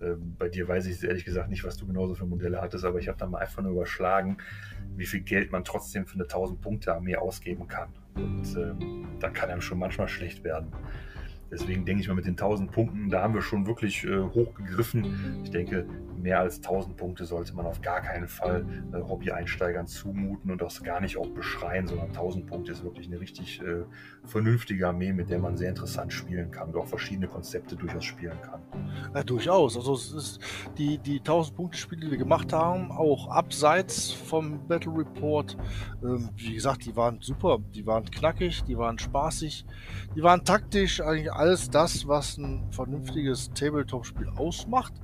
Ähm, 0.00 0.36
bei 0.38 0.48
dir 0.48 0.68
weiß 0.68 0.86
ich 0.86 1.04
ehrlich 1.04 1.26
gesagt 1.26 1.50
nicht, 1.50 1.64
was 1.64 1.76
du 1.76 1.86
genauso 1.86 2.14
für 2.14 2.24
Modelle 2.24 2.62
hattest, 2.62 2.86
aber 2.86 2.98
ich 2.98 3.08
habe 3.08 3.18
da 3.18 3.26
mal 3.26 3.40
einfach 3.40 3.62
nur 3.62 3.72
überschlagen, 3.72 4.38
wie 4.96 5.04
viel 5.04 5.20
Geld 5.20 5.52
man 5.52 5.64
trotzdem 5.64 6.06
für 6.06 6.14
eine 6.14 6.22
1000 6.22 6.62
Punkte 6.62 6.94
Armee 6.94 7.16
ausgeben 7.16 7.68
kann. 7.68 7.90
Und 8.14 8.56
ähm, 8.56 9.06
da 9.20 9.28
kann 9.28 9.50
einem 9.50 9.60
schon 9.60 9.78
manchmal 9.78 10.08
schlecht 10.08 10.44
werden. 10.44 10.72
Deswegen 11.50 11.84
denke 11.84 12.02
ich 12.02 12.08
mal, 12.08 12.14
mit 12.14 12.26
den 12.26 12.32
1000 12.32 12.70
Punkten, 12.70 13.08
da 13.08 13.22
haben 13.22 13.34
wir 13.34 13.42
schon 13.42 13.66
wirklich 13.66 14.04
äh, 14.04 14.20
hochgegriffen. 14.20 15.40
Ich 15.44 15.50
denke, 15.50 15.86
mehr 16.22 16.40
als 16.40 16.56
1000 16.56 16.96
Punkte 16.96 17.24
sollte 17.24 17.54
man 17.54 17.66
auf 17.66 17.80
gar 17.80 18.00
keinen 18.00 18.28
Fall 18.28 18.64
äh, 18.92 18.96
Hobby-Einsteigern 18.96 19.86
zumuten 19.86 20.50
und 20.50 20.60
das 20.60 20.82
gar 20.82 21.00
nicht 21.00 21.16
auch 21.16 21.28
beschreien, 21.28 21.86
sondern 21.86 22.08
1000 22.08 22.46
Punkte 22.46 22.72
ist 22.72 22.84
wirklich 22.84 23.06
eine 23.06 23.20
richtig 23.20 23.60
äh, 23.60 23.84
vernünftige 24.24 24.88
Armee, 24.88 25.12
mit 25.12 25.30
der 25.30 25.38
man 25.38 25.56
sehr 25.56 25.70
interessant 25.70 26.12
spielen 26.12 26.50
kann 26.50 26.68
und 26.68 26.76
auch 26.76 26.86
verschiedene 26.86 27.28
Konzepte 27.28 27.76
durchaus 27.76 28.04
spielen 28.04 28.40
kann. 28.42 28.60
Ja, 29.14 29.22
durchaus. 29.22 29.76
Also 29.76 29.94
es 29.94 30.12
ist 30.12 30.40
die, 30.76 30.98
die 30.98 31.18
1000 31.18 31.56
Punkte 31.56 31.78
Spiele, 31.78 32.06
die 32.06 32.10
wir 32.10 32.18
gemacht 32.18 32.52
haben, 32.52 32.90
auch 32.90 33.28
abseits 33.28 34.12
vom 34.12 34.66
Battle 34.66 34.96
Report, 34.96 35.56
ähm, 36.02 36.30
wie 36.36 36.54
gesagt, 36.54 36.84
die 36.86 36.96
waren 36.96 37.20
super, 37.20 37.58
die 37.74 37.86
waren 37.86 38.04
knackig, 38.10 38.64
die 38.64 38.76
waren 38.76 38.98
spaßig, 38.98 39.64
die 40.14 40.22
waren 40.22 40.44
taktisch, 40.44 41.00
eigentlich 41.00 41.32
alles 41.32 41.70
das, 41.70 42.06
was 42.06 42.38
ein 42.38 42.66
vernünftiges 42.70 43.50
Tabletop-Spiel 43.54 44.28
ausmacht, 44.36 44.94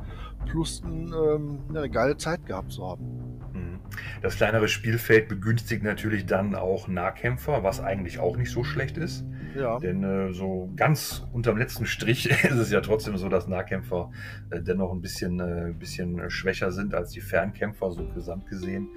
plus 0.47 0.83
ähm, 0.85 1.61
eine 1.69 1.89
geile 1.91 2.17
Zeit 2.17 2.47
gehabt 2.47 2.73
zu 2.73 2.87
haben. 2.87 3.05
Mhm. 3.53 3.81
Das 4.23 4.37
kleinere 4.37 4.69
Spielfeld 4.69 5.29
begünstigt 5.29 5.83
natürlich 5.83 6.27
dann 6.27 6.55
auch 6.55 6.89
Nahkämpfer, 6.89 7.63
was 7.63 7.81
eigentlich 7.81 8.19
auch 8.19 8.37
nicht 8.37 8.51
so 8.51 8.65
schlecht 8.65 8.97
ist. 8.97 9.25
Ja. 9.57 9.79
Denn 9.79 10.03
äh, 10.03 10.33
so 10.33 10.73
ganz 10.75 11.27
unterm 11.33 11.57
letzten 11.57 11.87
Strich 11.87 12.31
ist 12.45 12.57
es 12.57 12.71
ja 12.71 12.81
trotzdem 12.81 13.17
so, 13.17 13.29
dass 13.29 13.47
Nahkämpfer 13.47 14.11
äh, 14.51 14.61
dennoch 14.61 14.93
ein 14.93 15.01
bisschen, 15.01 15.41
äh, 15.41 15.73
bisschen 15.79 16.29
schwächer 16.31 16.73
sind 16.73 16.95
als 16.95 17.11
die 17.11 17.21
Fernkämpfer, 17.21 17.93
so 17.93 18.05
gesamt 18.15 18.47
gesehen. 18.47 18.89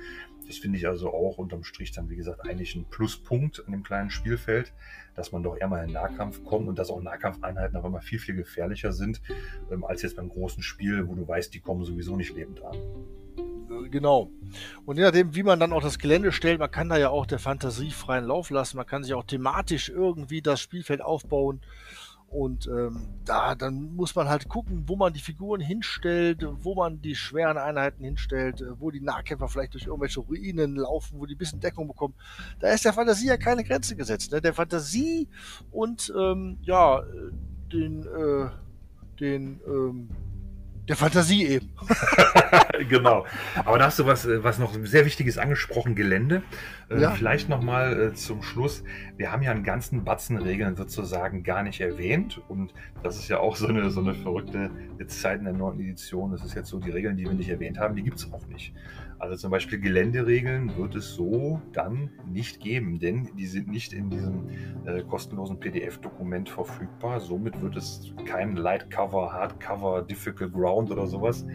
Das 0.47 0.57
finde 0.57 0.77
ich 0.77 0.87
also 0.87 1.13
auch 1.13 1.37
unterm 1.37 1.63
Strich 1.63 1.91
dann, 1.91 2.09
wie 2.09 2.15
gesagt, 2.15 2.45
eigentlich 2.45 2.75
ein 2.75 2.85
Pluspunkt 2.85 3.63
an 3.65 3.73
dem 3.73 3.83
kleinen 3.83 4.09
Spielfeld, 4.09 4.73
dass 5.15 5.31
man 5.31 5.43
doch 5.43 5.57
eher 5.57 5.67
mal 5.67 5.83
in 5.83 5.91
Nahkampf 5.91 6.43
kommt 6.45 6.67
und 6.67 6.79
dass 6.79 6.89
auch 6.89 7.01
Nahkampfeinheiten 7.01 7.77
auch 7.77 7.85
immer 7.85 8.01
viel, 8.01 8.19
viel 8.19 8.35
gefährlicher 8.35 8.93
sind, 8.93 9.21
ähm, 9.71 9.83
als 9.83 10.01
jetzt 10.01 10.15
beim 10.15 10.29
großen 10.29 10.63
Spiel, 10.63 11.07
wo 11.07 11.15
du 11.15 11.27
weißt, 11.27 11.53
die 11.53 11.59
kommen 11.59 11.83
sowieso 11.83 12.15
nicht 12.15 12.33
lebend 12.33 12.63
an. 12.63 12.77
Äh, 13.69 13.89
genau. 13.89 14.31
Und 14.85 14.97
je 14.97 15.03
nachdem, 15.03 15.35
wie 15.35 15.43
man 15.43 15.59
dann 15.59 15.73
auch 15.73 15.81
das 15.81 15.99
Gelände 15.99 16.31
stellt, 16.31 16.59
man 16.59 16.71
kann 16.71 16.89
da 16.89 16.97
ja 16.97 17.09
auch 17.09 17.25
der 17.25 17.39
Fantasie 17.39 17.91
freien 17.91 18.25
Lauf 18.25 18.49
lassen, 18.49 18.77
man 18.77 18.85
kann 18.85 19.03
sich 19.03 19.13
auch 19.13 19.23
thematisch 19.23 19.89
irgendwie 19.89 20.41
das 20.41 20.61
Spielfeld 20.61 21.01
aufbauen. 21.01 21.61
Und 22.29 22.67
ähm, 22.67 23.07
da 23.23 23.55
dann 23.55 23.95
muss 23.95 24.13
man 24.13 24.27
halt 24.27 24.49
gucken, 24.49 24.83
wo 24.87 24.97
man 24.97 25.13
die 25.13 25.21
Figuren 25.21 25.61
hinstellt, 25.61 26.45
wo 26.61 26.75
man 26.75 27.01
die 27.01 27.15
schweren 27.15 27.57
Einheiten 27.57 28.03
hinstellt, 28.03 28.61
äh, 28.61 28.79
wo 28.79 28.91
die 28.91 28.99
Nahkämpfer 28.99 29.47
vielleicht 29.47 29.73
durch 29.73 29.85
irgendwelche 29.85 30.19
Ruinen 30.19 30.75
laufen, 30.75 31.19
wo 31.19 31.25
die 31.25 31.35
ein 31.35 31.37
bisschen 31.37 31.61
Deckung 31.61 31.87
bekommen. 31.87 32.15
Da 32.59 32.69
ist 32.71 32.83
der 32.83 32.93
Fantasie 32.93 33.27
ja 33.27 33.37
keine 33.37 33.63
Grenze 33.63 33.95
gesetzt. 33.95 34.33
Ne? 34.33 34.41
Der 34.41 34.53
Fantasie 34.53 35.29
und 35.71 36.13
ähm, 36.17 36.57
ja, 36.63 36.99
äh, 36.99 37.31
den, 37.71 38.03
äh, 38.03 38.49
den 39.19 39.61
ähm, 39.65 40.09
der 40.87 40.95
Fantasie 40.95 41.45
eben. 41.45 41.69
genau. 42.89 43.25
Aber 43.65 43.77
da 43.77 43.85
hast 43.85 43.99
du 43.99 44.05
was, 44.05 44.25
äh, 44.25 44.43
was 44.43 44.59
noch 44.59 44.73
sehr 44.83 45.05
Wichtiges 45.05 45.37
angesprochen, 45.37 45.95
Gelände. 45.95 46.43
Äh, 46.89 47.01
ja. 47.01 47.11
Vielleicht 47.11 47.49
nochmal 47.49 47.99
äh, 47.99 48.13
zum 48.13 48.41
Schluss. 48.41 48.83
Wir 49.17 49.31
haben 49.31 49.41
ja 49.41 49.51
einen 49.51 49.63
ganzen 49.63 50.03
Batzen 50.03 50.37
Regeln 50.37 50.75
sozusagen 50.75 51.43
gar 51.43 51.63
nicht 51.63 51.81
erwähnt. 51.81 52.41
Und 52.47 52.73
das 53.03 53.17
ist 53.17 53.27
ja 53.27 53.39
auch 53.39 53.55
so 53.55 53.67
eine, 53.67 53.89
so 53.89 53.99
eine 53.99 54.13
verrückte 54.13 54.71
Zeit 55.07 55.39
in 55.39 55.45
der 55.45 55.53
neunten 55.53 55.81
Edition. 55.81 56.31
Das 56.31 56.43
ist 56.43 56.55
jetzt 56.55 56.69
so, 56.69 56.79
die 56.79 56.91
Regeln, 56.91 57.17
die 57.17 57.25
wir 57.25 57.33
nicht 57.33 57.49
erwähnt 57.49 57.77
haben, 57.79 57.95
die 57.95 58.03
gibt 58.03 58.17
es 58.17 58.31
auch 58.31 58.45
nicht. 58.47 58.73
Also 59.19 59.35
zum 59.35 59.51
Beispiel 59.51 59.79
Geländeregeln 59.79 60.77
wird 60.77 60.93
es 60.93 61.15
so 61.15 61.59
dann 61.73 62.11
nicht 62.27 62.59
geben, 62.59 62.99
denn 62.99 63.29
die 63.35 63.47
sind 63.47 63.67
nicht 63.67 63.91
in 63.91 64.11
diesem 64.11 64.47
äh, 64.85 65.01
kostenlosen 65.01 65.59
PDF-Dokument 65.59 66.49
verfügbar. 66.49 67.19
Somit 67.19 67.59
wird 67.61 67.75
es 67.75 68.13
kein 68.25 68.55
Lightcover, 68.55 69.33
Hardcover, 69.33 70.03
Difficult 70.03 70.53
Ground 70.53 70.76
oder 70.85 71.07
sowas. 71.07 71.45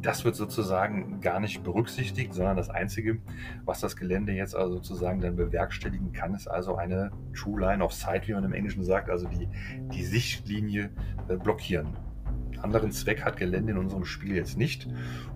Das 0.00 0.24
wird 0.24 0.36
sozusagen 0.36 1.20
gar 1.20 1.40
nicht 1.40 1.62
berücksichtigt, 1.64 2.32
sondern 2.32 2.56
das 2.56 2.70
Einzige, 2.70 3.18
was 3.64 3.80
das 3.80 3.96
Gelände 3.96 4.32
jetzt 4.32 4.54
also 4.54 4.74
sozusagen 4.74 5.20
dann 5.20 5.36
bewerkstelligen 5.36 6.12
kann, 6.12 6.34
ist 6.34 6.46
also 6.46 6.76
eine 6.76 7.10
True 7.34 7.60
Line 7.60 7.84
of 7.84 7.92
Sight, 7.92 8.28
wie 8.28 8.32
man 8.32 8.44
im 8.44 8.52
Englischen 8.52 8.84
sagt, 8.84 9.10
also 9.10 9.26
die, 9.26 9.48
die 9.92 10.04
Sichtlinie 10.04 10.90
äh, 11.28 11.36
blockieren 11.36 11.96
anderen 12.62 12.90
Zweck 12.90 13.24
hat 13.24 13.36
Gelände 13.36 13.72
in 13.72 13.78
unserem 13.78 14.04
Spiel 14.04 14.34
jetzt 14.34 14.58
nicht. 14.58 14.88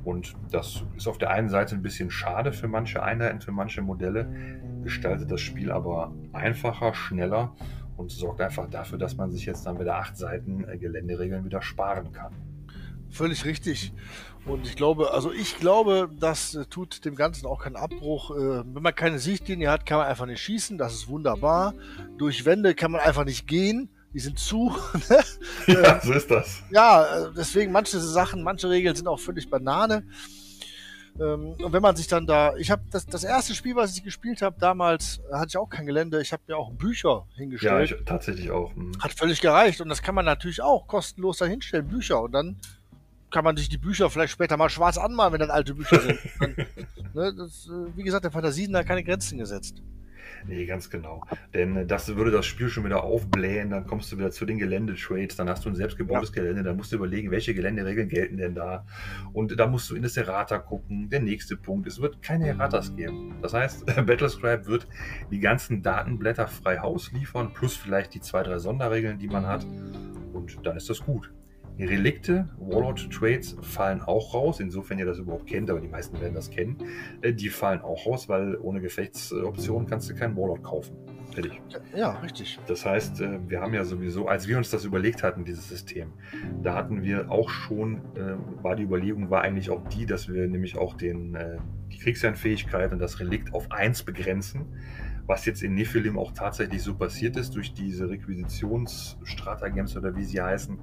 Und 0.05 0.35
das 0.51 0.85
ist 0.97 1.07
auf 1.07 1.19
der 1.19 1.31
einen 1.31 1.49
Seite 1.49 1.75
ein 1.75 1.83
bisschen 1.83 2.11
schade 2.11 2.53
für 2.53 2.69
manche 2.69 3.03
Einheiten, 3.03 3.41
für 3.41 3.53
manche 3.53 3.83
Modelle, 3.83 4.27
gestaltet 4.83 5.31
das 5.31 5.41
Spiel 5.41 5.71
aber 5.71 6.13
einfacher, 6.33 6.95
schneller 6.95 7.55
und 7.97 8.11
sorgt 8.11 8.41
einfach 8.41 8.69
dafür, 8.69 8.99
dass 8.99 9.17
man 9.17 9.31
sich 9.31 9.47
jetzt 9.47 9.67
dann 9.67 9.79
wieder 9.79 9.97
acht 9.97 10.17
Seiten 10.17 10.65
äh, 10.69 10.79
Geländeregeln 10.79 11.45
wieder 11.45 11.63
sparen 11.63 12.13
kann. 12.13 12.33
Völlig 13.13 13.45
richtig. 13.45 13.93
Und 14.45 14.67
ich 14.67 14.75
glaube, 14.75 15.13
also 15.13 15.33
ich 15.33 15.59
glaube, 15.61 16.11
das 16.19 16.55
äh, 16.55 16.67
tut 16.67 17.05
dem 17.05 17.15
Ganzen 17.15 17.47
auch 17.47 17.63
keinen 17.63 17.77
Abbruch. 17.77 18.33
Äh, 18.33 18.65
wenn 18.75 18.83
man 18.83 18.95
keine 18.95 19.21
Sichtlinie 19.21 19.71
hat, 19.71 19.87
kann 19.87 19.99
man 19.99 20.09
einfach 20.09 20.27
nicht 20.27 20.41
schießen. 20.41 20.79
Das 20.79 20.95
ist 20.95 21.09
wunderbar. 21.09 21.75
Durch 22.19 22.45
Wände 22.45 22.75
kann 22.75 22.91
man 22.91 23.01
einfach 23.01 23.25
nicht 23.25 23.47
gehen 23.47 23.89
die 24.15 24.21
sind 24.21 24.39
zu. 24.39 24.75
Ne? 25.09 25.83
ja, 25.83 26.01
so 26.01 26.13
ist 26.13 26.31
das. 26.31 26.63
Ja, 26.71 27.27
äh, 27.27 27.31
deswegen 27.37 27.73
manche 27.73 27.99
Sachen, 27.99 28.43
manche 28.43 28.69
Regeln 28.69 28.95
sind 28.95 29.09
auch 29.09 29.19
völlig 29.19 29.49
Banane. 29.49 30.05
Ähm, 31.21 31.55
und 31.63 31.73
wenn 31.73 31.83
man 31.83 31.97
sich 31.97 32.09
dann 32.09 32.27
da, 32.27 32.55
ich 32.57 32.71
habe 32.71 32.83
das, 32.91 33.07
das 33.07 33.25
erste 33.25 33.55
Spiel, 33.55 33.77
was 33.77 33.97
ich 33.97 34.03
gespielt 34.03 34.43
habe, 34.43 34.57
damals 34.59 35.21
hatte 35.33 35.49
ich 35.49 35.57
auch 35.57 35.69
kein 35.69 35.87
Gelände. 35.87 36.21
Ich 36.21 36.33
habe 36.33 36.43
mir 36.47 36.57
auch 36.57 36.73
Bücher 36.73 37.27
hingestellt. 37.37 37.91
Ja, 37.91 37.97
ich, 37.97 38.05
tatsächlich 38.05 38.51
auch. 38.51 38.75
Mhm. 38.75 38.93
Hat 39.01 39.13
völlig 39.13 39.41
gereicht 39.41 39.81
und 39.81 39.89
das 39.89 40.03
kann 40.03 40.15
man 40.15 40.25
natürlich 40.25 40.63
auch 40.63 40.87
kostenlos 40.87 41.39
da 41.39 41.47
hinstellen, 41.47 41.89
Bücher. 41.89 42.23
Und 42.23 42.33
dann 42.33 42.57
kann 43.33 43.45
man 43.45 43.57
sich 43.57 43.69
die 43.69 43.79
Bücher 43.79 44.11
vielleicht 44.11 44.33
später 44.33 44.57
mal 44.57 44.69
schwarz 44.69 44.99
anmalen, 44.99 45.33
wenn 45.33 45.41
das 45.41 45.51
alte 45.51 45.75
Bücher 45.75 46.01
sind. 46.01 46.19
dann, 46.41 46.55
ne, 47.15 47.35
das, 47.37 47.69
äh, 47.69 47.97
wie 47.97 48.03
gesagt, 48.03 48.25
der 48.25 48.31
Fantasie 48.31 48.65
sind 48.65 48.75
da 48.75 48.85
keine 48.85 49.03
Grenzen 49.03 49.39
gesetzt. 49.39 49.83
Nee, 50.47 50.67
ganz 50.67 50.91
genau. 50.91 51.23
Denn 51.55 51.77
äh, 51.77 51.87
das 51.87 52.15
würde 52.17 52.31
das 52.31 52.47
Spiel 52.47 52.69
schon 52.69 52.85
wieder 52.85 53.05
aufblähen, 53.05 53.71
dann 53.71 53.87
kommst 53.87 54.11
du 54.11 54.19
wieder 54.19 54.31
zu 54.31 54.45
den 54.45 54.59
Geländetrades, 54.59 55.37
dann 55.37 55.49
hast 55.49 55.65
du 55.65 55.69
ein 55.69 55.75
selbstgebautes 55.75 56.31
ja. 56.31 56.43
Gelände, 56.43 56.63
dann 56.63 56.77
musst 56.77 56.93
du 56.93 56.97
überlegen, 56.97 57.31
welche 57.31 57.55
Geländeregeln 57.55 58.09
gelten 58.09 58.37
denn 58.37 58.55
da. 58.55 58.87
Und 59.33 59.59
da 59.59 59.67
musst 59.67 59.91
du 59.91 59.95
in 59.95 60.03
das 60.03 60.17
Errata 60.17 60.59
gucken. 60.59 61.09
Der 61.11 61.21
nächste 61.21 61.57
Punkt, 61.57 61.87
es 61.87 62.01
wird 62.01 62.23
keine 62.23 62.49
Erratas 62.49 62.95
geben. 62.97 63.37
Das 63.43 63.55
heißt, 63.55 63.87
Battlescribe 64.07 64.67
wird 64.67 64.89
die 65.31 65.41
ganzen 65.41 65.83
Datenblätter 65.83 66.49
frei 66.49 66.79
Haus 66.79 67.13
liefern, 67.13 67.53
plus 67.53 67.77
vielleicht 67.77 68.15
die 68.15 68.21
zwei, 68.21 68.43
drei 68.43 68.59
Sonderregeln, 68.59 69.19
die 69.19 69.29
man 69.29 69.47
hat. 69.47 69.65
Und 70.33 70.59
dann 70.65 70.77
ist 70.77 70.89
das 70.89 71.01
gut. 71.01 71.33
Relikte, 71.79 72.49
Warlord-Trades 72.59 73.57
fallen 73.63 74.03
auch 74.03 74.35
raus, 74.35 74.61
insofern 74.61 74.99
ihr 74.99 75.07
das 75.07 75.19
überhaupt 75.19 75.47
kennt, 75.47 75.71
aber 75.71 75.81
die 75.81 75.89
meisten 75.89 76.21
werden 76.21 76.35
das 76.35 76.51
kennen. 76.51 76.77
Äh, 77.23 77.33
die 77.33 77.49
fallen 77.49 77.81
auch 77.81 78.07
raus, 78.07 78.29
weil 78.29 78.57
ohne 78.57 78.81
Gefechtsoptionen 78.81 79.87
kannst 79.89 80.11
du 80.11 80.15
keinen 80.15 80.37
Warlord 80.37 80.63
kaufen. 80.63 80.97
Fertig. 81.33 81.63
Ja, 81.97 82.11
richtig. 82.21 82.59
Das 82.67 82.85
heißt, 82.85 83.21
äh, 83.21 83.39
wir 83.49 83.61
haben 83.61 83.73
ja 83.73 83.85
sowieso, 83.85 84.29
als 84.29 84.47
wir 84.49 84.59
uns 84.59 84.71
das 84.71 84.85
überlegt 84.85 85.23
hatten, 85.23 85.45
dieses 85.45 85.69
System, 85.69 86.13
da 86.63 86.75
hatten 86.75 87.03
wir 87.03 87.31
auch 87.31 87.49
schon, 87.49 88.03
äh, 88.17 88.37
war 88.63 88.77
die 88.77 88.83
Überlegung, 88.83 89.31
war 89.31 89.43
eigentlich 89.43 89.71
auch 89.71 89.83
die, 89.89 90.05
dass 90.05 90.29
wir 90.29 90.47
nämlich 90.47 90.77
auch 90.77 90.95
den, 90.95 91.39
die 91.91 91.99
Kriegsherrenfähigkeit 91.99 92.93
und 92.93 92.99
das 92.99 93.21
Relikt 93.21 93.55
auf 93.55 93.71
1 93.71 94.03
begrenzen 94.03 94.67
was 95.27 95.47
jetzt 95.47 95.63
in 95.63 95.75
Nephilim 95.75 96.19
auch 96.19 96.33
tatsächlich 96.33 96.83
so 96.83 96.95
passiert 96.95 97.37
ist 97.37 97.55
durch 97.55 97.75
diese 97.75 98.09
Requisitionsstratagems 98.09 99.97
oder 99.97 100.17
wie 100.17 100.25
sie 100.25 100.41
heißen. 100.41 100.79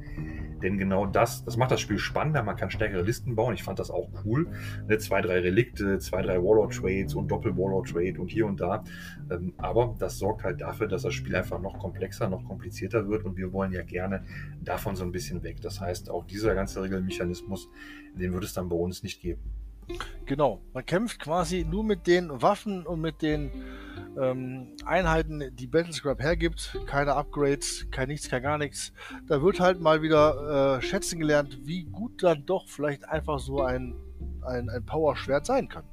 Denn 0.61 0.77
genau 0.77 1.05
das, 1.05 1.43
das 1.43 1.57
macht 1.57 1.71
das 1.71 1.81
Spiel 1.81 1.97
spannender. 1.99 2.43
Man 2.43 2.55
kann 2.55 2.69
stärkere 2.69 3.01
Listen 3.01 3.35
bauen. 3.35 3.53
Ich 3.53 3.63
fand 3.63 3.79
das 3.79 3.91
auch 3.91 4.09
cool. 4.25 4.47
Ne, 4.87 4.97
zwei, 4.97 5.21
drei 5.21 5.39
Relikte, 5.39 5.99
zwei, 5.99 6.21
drei 6.21 6.37
Warlord-Trades 6.37 7.15
und 7.15 7.29
Doppel-Warlord-Trade 7.29 8.19
und 8.19 8.29
hier 8.29 8.45
und 8.45 8.59
da. 8.59 8.83
Ähm, 9.31 9.53
aber 9.57 9.95
das 9.99 10.17
sorgt 10.17 10.43
halt 10.43 10.61
dafür, 10.61 10.87
dass 10.87 11.03
das 11.03 11.13
Spiel 11.13 11.35
einfach 11.35 11.61
noch 11.61 11.79
komplexer, 11.79 12.29
noch 12.29 12.43
komplizierter 12.45 13.07
wird 13.07 13.25
und 13.25 13.37
wir 13.37 13.53
wollen 13.53 13.71
ja 13.71 13.83
gerne 13.83 14.23
davon 14.61 14.95
so 14.95 15.03
ein 15.03 15.11
bisschen 15.11 15.43
weg. 15.43 15.61
Das 15.61 15.79
heißt, 15.79 16.09
auch 16.09 16.25
dieser 16.25 16.55
ganze 16.55 16.81
Regelmechanismus, 16.81 17.69
den 18.15 18.33
wird 18.33 18.43
es 18.43 18.53
dann 18.53 18.69
bei 18.69 18.75
uns 18.75 19.03
nicht 19.03 19.21
geben. 19.21 19.41
Genau, 20.25 20.61
man 20.73 20.85
kämpft 20.85 21.19
quasi 21.19 21.65
nur 21.67 21.83
mit 21.83 22.05
den 22.05 22.29
Waffen 22.41 22.85
und 22.85 23.01
mit 23.01 23.21
den 23.21 23.49
ähm, 24.19 24.75
Einheiten, 24.85 25.55
die 25.55 25.67
Battlescribe 25.67 26.21
hergibt. 26.21 26.77
Keine 26.85 27.13
Upgrades, 27.13 27.87
kein 27.91 28.09
nichts, 28.09 28.29
kein 28.29 28.43
gar 28.43 28.57
nichts. 28.57 28.93
Da 29.27 29.41
wird 29.41 29.59
halt 29.59 29.79
mal 29.79 30.01
wieder 30.01 30.77
äh, 30.77 30.81
schätzen 30.81 31.19
gelernt, 31.19 31.59
wie 31.63 31.83
gut 31.83 32.23
dann 32.23 32.45
doch 32.45 32.67
vielleicht 32.67 33.07
einfach 33.07 33.39
so 33.39 33.61
ein, 33.61 33.95
ein, 34.41 34.69
ein 34.69 34.85
Power-Schwert 34.85 35.45
sein 35.45 35.69
kann. 35.69 35.83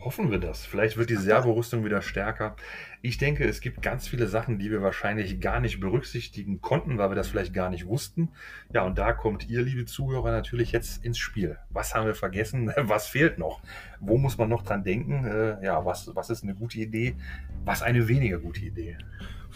Hoffen 0.00 0.30
wir 0.30 0.38
das. 0.38 0.64
Vielleicht 0.64 0.96
wird 0.96 1.10
die 1.10 1.16
Servorüstung 1.16 1.84
wieder 1.84 2.02
stärker. 2.02 2.56
Ich 3.02 3.18
denke, 3.18 3.44
es 3.44 3.60
gibt 3.60 3.82
ganz 3.82 4.06
viele 4.06 4.28
Sachen, 4.28 4.58
die 4.58 4.70
wir 4.70 4.82
wahrscheinlich 4.82 5.40
gar 5.40 5.58
nicht 5.60 5.80
berücksichtigen 5.80 6.60
konnten, 6.60 6.98
weil 6.98 7.10
wir 7.10 7.14
das 7.16 7.28
vielleicht 7.28 7.54
gar 7.54 7.70
nicht 7.70 7.86
wussten. 7.86 8.30
Ja, 8.72 8.84
und 8.84 8.98
da 8.98 9.12
kommt 9.12 9.48
ihr, 9.48 9.62
liebe 9.62 9.84
Zuhörer, 9.84 10.30
natürlich 10.30 10.72
jetzt 10.72 11.04
ins 11.04 11.18
Spiel. 11.18 11.58
Was 11.70 11.94
haben 11.94 12.06
wir 12.06 12.14
vergessen? 12.14 12.72
Was 12.76 13.08
fehlt 13.08 13.38
noch? 13.38 13.60
Wo 14.00 14.18
muss 14.18 14.38
man 14.38 14.48
noch 14.48 14.62
dran 14.62 14.84
denken? 14.84 15.24
Äh, 15.24 15.64
ja, 15.64 15.84
was, 15.84 16.14
was 16.14 16.30
ist 16.30 16.42
eine 16.42 16.54
gute 16.54 16.78
Idee? 16.78 17.16
Was 17.64 17.82
eine 17.82 18.06
weniger 18.08 18.38
gute 18.38 18.60
Idee? 18.60 18.98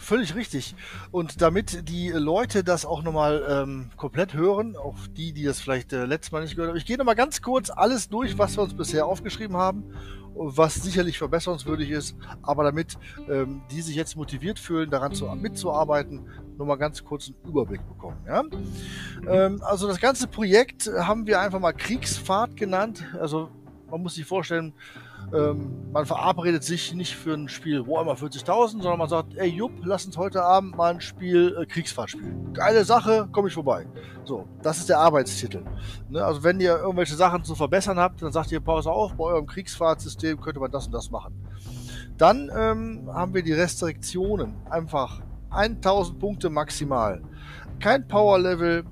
Völlig 0.01 0.33
richtig. 0.33 0.75
Und 1.11 1.41
damit 1.43 1.87
die 1.87 2.09
Leute 2.09 2.63
das 2.63 2.85
auch 2.85 3.03
nochmal 3.03 3.45
ähm, 3.47 3.91
komplett 3.97 4.33
hören, 4.33 4.75
auch 4.75 4.97
die, 5.15 5.31
die 5.31 5.43
das 5.43 5.61
vielleicht 5.61 5.93
äh, 5.93 6.05
letztes 6.05 6.31
Mal 6.31 6.41
nicht 6.41 6.55
gehört 6.55 6.71
haben, 6.71 6.77
ich 6.77 6.87
gehe 6.87 6.97
nochmal 6.97 7.15
ganz 7.15 7.43
kurz 7.43 7.69
alles 7.69 8.09
durch, 8.09 8.37
was 8.39 8.57
wir 8.57 8.63
uns 8.63 8.73
bisher 8.73 9.05
aufgeschrieben 9.05 9.55
haben, 9.55 9.83
was 10.33 10.75
sicherlich 10.75 11.17
verbesserungswürdig 11.17 11.89
ist, 11.89 12.15
aber 12.41 12.63
damit 12.63 12.97
ähm, 13.29 13.61
die 13.71 13.81
sich 13.81 13.95
jetzt 13.95 14.15
motiviert 14.15 14.59
fühlen, 14.59 14.89
daran 14.89 15.13
zu, 15.13 15.25
mitzuarbeiten, 15.25 16.27
nochmal 16.57 16.77
ganz 16.77 17.03
kurz 17.03 17.27
einen 17.27 17.49
Überblick 17.49 17.81
bekommen. 17.87 18.17
Ja? 18.27 18.43
Ähm, 19.27 19.61
also 19.63 19.87
das 19.87 19.99
ganze 19.99 20.27
Projekt 20.27 20.87
haben 20.87 21.27
wir 21.27 21.39
einfach 21.39 21.59
mal 21.59 21.73
Kriegsfahrt 21.73 22.55
genannt. 22.55 23.03
Also 23.19 23.49
man 23.89 24.01
muss 24.01 24.15
sich 24.15 24.25
vorstellen, 24.25 24.73
ähm, 25.33 25.91
man 25.91 26.05
verabredet 26.05 26.63
sich 26.63 26.93
nicht 26.93 27.15
für 27.15 27.33
ein 27.33 27.47
Spiel 27.47 27.87
Warhammer 27.87 28.13
40.000, 28.13 28.81
sondern 28.81 28.97
man 28.97 29.09
sagt, 29.09 29.35
ey 29.35 29.49
Jupp, 29.49 29.71
lass 29.83 30.05
uns 30.05 30.17
heute 30.17 30.43
Abend 30.43 30.75
mal 30.75 30.93
ein 30.93 31.01
Spiel 31.01 31.55
äh, 31.59 31.65
Kriegsfahrt 31.65 32.11
spielen. 32.11 32.53
Geile 32.53 32.83
Sache, 32.83 33.29
komme 33.31 33.47
ich 33.47 33.53
vorbei. 33.53 33.85
So, 34.25 34.47
das 34.61 34.79
ist 34.79 34.89
der 34.89 34.99
Arbeitstitel. 34.99 35.63
Ne? 36.09 36.23
Also 36.23 36.43
wenn 36.43 36.59
ihr 36.59 36.77
irgendwelche 36.77 37.15
Sachen 37.15 37.43
zu 37.43 37.55
verbessern 37.55 37.97
habt, 37.97 38.21
dann 38.21 38.31
sagt 38.31 38.51
ihr, 38.51 38.59
Pause 38.59 38.91
auf, 38.91 39.13
bei 39.13 39.23
eurem 39.23 39.45
Kriegsfahrtsystem 39.45 40.39
könnte 40.41 40.59
man 40.59 40.71
das 40.71 40.87
und 40.87 40.93
das 40.93 41.11
machen. 41.11 41.33
Dann 42.17 42.51
ähm, 42.55 43.09
haben 43.13 43.33
wir 43.33 43.41
die 43.41 43.53
Restriktionen. 43.53 44.53
Einfach 44.69 45.21
1000 45.49 46.19
Punkte 46.19 46.49
maximal. 46.49 47.21
Kein 47.79 48.07
Power 48.07 48.37
Level, 48.39 48.83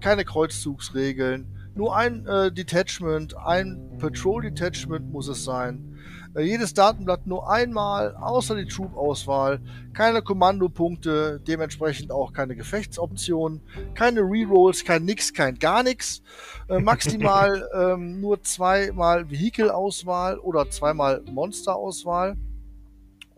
keine 0.00 0.24
Kreuzzugsregeln, 0.24 1.46
nur 1.78 1.96
ein 1.96 2.26
äh, 2.26 2.50
Detachment, 2.50 3.36
ein 3.36 3.80
Patrol 3.98 4.42
Detachment 4.42 5.12
muss 5.12 5.28
es 5.28 5.44
sein. 5.44 5.96
Äh, 6.34 6.42
jedes 6.42 6.74
Datenblatt 6.74 7.26
nur 7.28 7.48
einmal, 7.48 8.16
außer 8.16 8.56
die 8.56 8.66
Troop-Auswahl. 8.66 9.60
Keine 9.94 10.20
Kommandopunkte, 10.20 11.40
dementsprechend 11.46 12.10
auch 12.10 12.32
keine 12.32 12.56
Gefechtsoptionen, 12.56 13.60
keine 13.94 14.22
Rerolls, 14.22 14.84
kein 14.84 15.04
nix, 15.04 15.32
kein 15.32 15.60
gar 15.60 15.84
nichts. 15.84 16.20
Äh, 16.68 16.80
maximal 16.80 17.68
ähm, 17.74 18.20
nur 18.20 18.42
zweimal 18.42 19.30
Vehikelauswahl 19.30 20.38
oder 20.38 20.68
zweimal 20.70 21.22
Monsterauswahl 21.30 22.36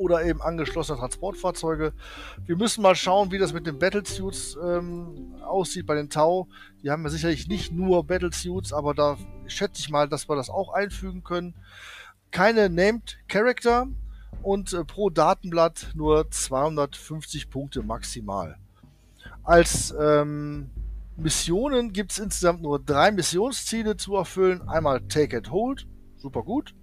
oder 0.00 0.24
eben 0.24 0.40
angeschlossene 0.40 0.98
Transportfahrzeuge. 0.98 1.92
Wir 2.46 2.56
müssen 2.56 2.80
mal 2.80 2.96
schauen, 2.96 3.30
wie 3.30 3.38
das 3.38 3.52
mit 3.52 3.66
den 3.66 3.78
Battlesuits 3.78 4.56
ähm, 4.64 5.34
aussieht 5.42 5.86
bei 5.86 5.94
den 5.94 6.08
Tau. 6.08 6.48
Die 6.82 6.90
haben 6.90 7.02
ja 7.04 7.10
sicherlich 7.10 7.48
nicht 7.48 7.70
nur 7.70 8.06
Battlesuits, 8.06 8.72
aber 8.72 8.94
da 8.94 9.18
schätze 9.46 9.80
ich 9.80 9.90
mal, 9.90 10.08
dass 10.08 10.26
wir 10.28 10.36
das 10.36 10.48
auch 10.48 10.72
einfügen 10.72 11.22
können. 11.22 11.54
Keine 12.30 12.70
Named 12.70 13.18
Character 13.28 13.88
und 14.42 14.72
äh, 14.72 14.84
pro 14.84 15.10
Datenblatt 15.10 15.92
nur 15.94 16.30
250 16.30 17.50
Punkte 17.50 17.82
maximal. 17.82 18.56
Als 19.42 19.94
ähm, 20.00 20.70
Missionen 21.18 21.92
gibt 21.92 22.12
es 22.12 22.18
insgesamt 22.18 22.62
nur 22.62 22.78
drei 22.78 23.12
Missionsziele 23.12 23.98
zu 23.98 24.16
erfüllen. 24.16 24.66
Einmal 24.66 25.02
Take 25.02 25.36
and 25.36 25.50
Hold, 25.50 25.86
super 26.16 26.42
gut. 26.42 26.74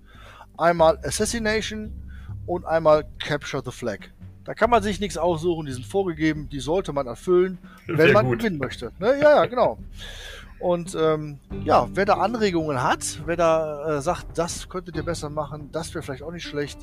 Einmal 0.56 0.99
Assassination, 1.03 2.07
und 2.47 2.65
einmal 2.65 3.05
Capture 3.19 3.62
the 3.63 3.71
Flag. 3.71 3.99
Da 4.45 4.53
kann 4.53 4.69
man 4.69 4.81
sich 4.81 4.99
nichts 4.99 5.17
aussuchen, 5.17 5.65
die 5.65 5.73
sind 5.73 5.86
vorgegeben, 5.86 6.47
die 6.49 6.62
sollte 6.62 6.93
man 6.93 7.05
erfüllen, 7.05 7.60
wenn 7.86 7.97
Sehr 7.97 8.13
man 8.13 8.25
gut. 8.25 8.39
gewinnen 8.39 8.57
möchte. 8.57 8.91
Ne? 8.97 9.19
Ja, 9.21 9.36
ja, 9.36 9.45
genau. 9.45 9.77
Und 10.60 10.95
ähm, 10.99 11.38
ja, 11.63 11.88
wer 11.93 12.05
da 12.05 12.15
Anregungen 12.15 12.81
hat, 12.81 13.21
wer 13.25 13.36
da 13.36 13.97
äh, 13.97 14.01
sagt, 14.01 14.38
das 14.38 14.69
könntet 14.69 14.95
ihr 14.95 15.03
besser 15.03 15.29
machen, 15.29 15.69
das 15.71 15.93
wäre 15.93 16.01
vielleicht 16.01 16.23
auch 16.23 16.31
nicht 16.31 16.47
schlecht, 16.47 16.79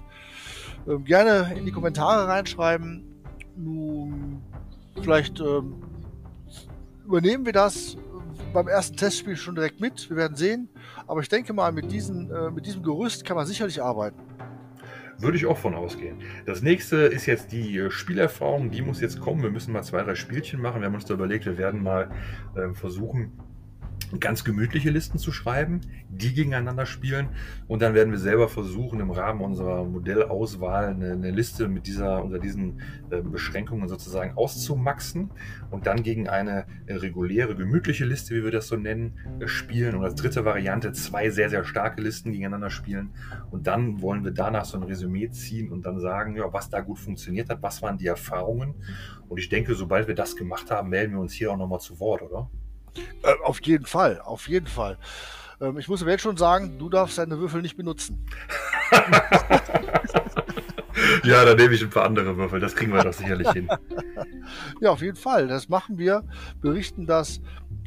ähm, 0.86 1.04
gerne 1.04 1.54
in 1.56 1.64
die 1.64 1.72
Kommentare 1.72 2.28
reinschreiben. 2.28 3.02
Nun, 3.56 4.42
vielleicht 5.00 5.40
ähm, 5.40 5.82
übernehmen 7.04 7.46
wir 7.46 7.52
das 7.52 7.96
beim 8.52 8.68
ersten 8.68 8.96
Testspiel 8.96 9.36
schon 9.36 9.54
direkt 9.54 9.80
mit. 9.80 10.08
Wir 10.08 10.16
werden 10.16 10.36
sehen. 10.36 10.68
Aber 11.06 11.20
ich 11.20 11.28
denke 11.28 11.52
mal, 11.52 11.72
mit, 11.72 11.90
diesen, 11.90 12.30
äh, 12.30 12.50
mit 12.50 12.66
diesem 12.66 12.82
Gerüst 12.82 13.24
kann 13.24 13.36
man 13.36 13.46
sicherlich 13.46 13.82
arbeiten. 13.82 14.20
Würde 15.18 15.36
ich 15.36 15.46
auch 15.46 15.58
von 15.58 15.74
ausgehen. 15.74 16.18
Das 16.46 16.62
nächste 16.62 16.96
ist 16.96 17.26
jetzt 17.26 17.52
die 17.52 17.78
äh, 17.78 17.90
Spielerfahrung. 17.90 18.70
Die 18.70 18.82
muss 18.82 19.00
jetzt 19.00 19.20
kommen. 19.20 19.42
Wir 19.42 19.50
müssen 19.50 19.72
mal 19.72 19.82
zwei, 19.82 20.02
drei 20.02 20.14
Spielchen 20.14 20.60
machen. 20.60 20.80
Wir 20.80 20.86
haben 20.86 20.94
uns 20.94 21.04
da 21.04 21.14
überlegt, 21.14 21.46
wir 21.46 21.58
werden 21.58 21.82
mal 21.82 22.10
äh, 22.56 22.74
versuchen, 22.74 23.32
ganz 24.20 24.44
gemütliche 24.44 24.90
Listen 24.90 25.18
zu 25.18 25.32
schreiben, 25.32 25.80
die 26.08 26.34
gegeneinander 26.34 26.86
spielen. 26.86 27.28
Und 27.66 27.82
dann 27.82 27.94
werden 27.94 28.10
wir 28.10 28.18
selber 28.18 28.48
versuchen, 28.48 29.00
im 29.00 29.10
Rahmen 29.10 29.40
unserer 29.40 29.84
Modellauswahl 29.84 30.86
eine, 30.88 31.12
eine 31.12 31.30
Liste 31.30 31.68
mit 31.68 31.86
dieser, 31.86 32.22
unter 32.22 32.38
diesen 32.38 32.80
äh, 33.10 33.20
Beschränkungen 33.20 33.88
sozusagen 33.88 34.36
auszumaxen 34.36 35.30
und 35.70 35.86
dann 35.86 36.02
gegen 36.02 36.28
eine 36.28 36.66
äh, 36.86 36.94
reguläre, 36.94 37.54
gemütliche 37.54 38.04
Liste, 38.04 38.34
wie 38.34 38.44
wir 38.44 38.50
das 38.50 38.68
so 38.68 38.76
nennen, 38.76 39.14
äh, 39.40 39.48
spielen. 39.48 39.94
Und 39.96 40.04
als 40.04 40.14
dritte 40.14 40.44
Variante 40.44 40.92
zwei 40.92 41.30
sehr, 41.30 41.50
sehr 41.50 41.64
starke 41.64 42.02
Listen 42.02 42.32
gegeneinander 42.32 42.70
spielen. 42.70 43.10
Und 43.50 43.66
dann 43.66 44.00
wollen 44.02 44.24
wir 44.24 44.32
danach 44.32 44.64
so 44.64 44.76
ein 44.76 44.84
Resümee 44.84 45.30
ziehen 45.30 45.70
und 45.72 45.84
dann 45.86 45.98
sagen, 45.98 46.36
ja, 46.36 46.52
was 46.52 46.70
da 46.70 46.80
gut 46.80 46.98
funktioniert 46.98 47.48
hat, 47.50 47.62
was 47.62 47.82
waren 47.82 47.98
die 47.98 48.06
Erfahrungen. 48.06 48.74
Und 49.28 49.38
ich 49.38 49.48
denke, 49.48 49.74
sobald 49.74 50.08
wir 50.08 50.14
das 50.14 50.36
gemacht 50.36 50.70
haben, 50.70 50.90
melden 50.90 51.14
wir 51.14 51.20
uns 51.20 51.32
hier 51.32 51.50
auch 51.52 51.56
nochmal 51.56 51.80
zu 51.80 51.98
Wort, 52.00 52.22
oder? 52.22 52.50
Äh, 53.22 53.34
auf 53.44 53.60
jeden 53.62 53.86
Fall, 53.86 54.20
auf 54.20 54.48
jeden 54.48 54.66
Fall. 54.66 54.98
Ähm, 55.60 55.78
ich 55.78 55.88
muss 55.88 56.02
aber 56.02 56.10
jetzt 56.10 56.22
schon 56.22 56.36
sagen, 56.36 56.78
du 56.78 56.88
darfst 56.88 57.18
deine 57.18 57.38
Würfel 57.38 57.62
nicht 57.62 57.76
benutzen. 57.76 58.26
ja, 61.24 61.44
da 61.44 61.54
nehme 61.54 61.74
ich 61.74 61.82
ein 61.82 61.90
paar 61.90 62.04
andere 62.04 62.36
Würfel, 62.36 62.60
das 62.60 62.74
kriegen 62.74 62.92
wir 62.92 63.02
doch 63.02 63.12
sicherlich 63.12 63.50
hin. 63.50 63.68
ja, 64.80 64.90
auf 64.90 65.02
jeden 65.02 65.16
Fall. 65.16 65.48
Das 65.48 65.68
machen 65.68 65.98
wir, 65.98 66.24
berichten 66.60 67.06
das. 67.06 67.40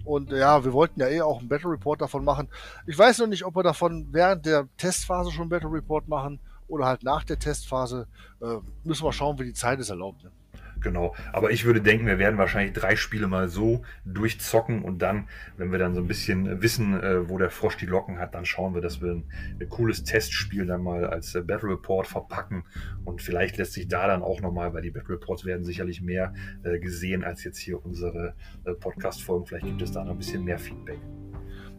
Und 0.04 0.32
ja, 0.32 0.64
wir 0.64 0.72
wollten 0.72 1.02
ja 1.02 1.10
eh 1.10 1.22
auch 1.22 1.40
einen 1.40 1.50
Battle 1.50 1.72
Report 1.72 2.02
davon 2.02 2.24
machen. 2.24 2.48
Ich 2.86 2.98
weiß 2.98 3.20
noch 3.20 3.28
nicht, 3.28 3.44
ob 3.44 3.56
wir 3.58 3.64
davon 3.64 4.08
während 4.12 4.46
der 4.46 4.70
Testphase 4.78 5.32
schon 5.32 5.42
einen 5.44 5.50
Battle 5.50 5.72
Report 5.72 6.08
machen 6.08 6.40
oder 6.70 6.86
halt 6.86 7.04
nach 7.04 7.26
der 7.26 7.40
Testphase. 7.40 8.08
Äh, 8.42 8.58
müssen 8.86 9.04
wir 9.04 9.12
schauen, 9.12 9.38
wie 9.40 9.44
die 9.44 9.54
Zeit 9.54 9.80
es 9.80 9.90
erlaubt. 9.90 10.24
Ne? 10.24 10.32
Genau. 10.82 11.16
Aber 11.34 11.52
ich 11.52 11.66
würde 11.66 11.82
denken, 11.82 12.06
wir 12.06 12.20
werden 12.20 12.38
wahrscheinlich 12.38 12.74
drei 12.74 12.96
Spiele 12.96 13.28
mal 13.28 13.50
so 13.50 13.84
durchzocken 14.06 14.84
und 14.84 15.02
dann, 15.02 15.28
wenn 15.58 15.72
wir 15.72 15.80
dann 15.80 15.94
so 15.94 16.02
ein 16.02 16.08
bisschen 16.08 16.62
wissen, 16.62 17.02
äh, 17.02 17.30
wo 17.30 17.38
der 17.38 17.50
Frosch 17.50 17.78
die 17.78 17.86
Locken 17.86 18.20
hat, 18.20 18.36
dann 18.36 18.46
schauen 18.46 18.74
wir, 18.74 18.82
dass 18.82 19.02
wir 19.02 19.12
ein, 19.12 19.24
ein 19.60 19.70
cooles 19.70 20.04
Testspiel 20.04 20.66
dann 20.66 20.84
mal 20.84 21.06
als 21.06 21.36
äh, 21.36 21.42
Battle 21.42 21.70
Report 21.70 22.08
verpacken 22.08 22.64
und 23.06 23.22
vielleicht 23.22 23.58
lässt 23.58 23.74
sich 23.74 23.88
da 23.88 24.08
dann 24.08 24.22
auch 24.22 24.42
nochmal, 24.42 24.74
weil 24.74 24.82
die 24.82 24.92
Battle 24.92 25.16
Reports 25.16 25.46
werden 25.46 25.66
sicherlich 25.66 26.02
mehr 26.02 26.34
äh, 26.64 26.80
gesehen 26.80 27.24
als 27.24 27.44
jetzt 27.44 27.58
hier 27.58 27.84
unsere 27.84 28.36
Podcast-Folgen. 28.80 29.46
Vielleicht 29.46 29.66
gibt 29.66 29.82
es 29.82 29.92
da 29.92 30.04
noch 30.04 30.12
ein 30.12 30.18
bisschen 30.18 30.44
mehr 30.44 30.60
Feedback 30.60 31.00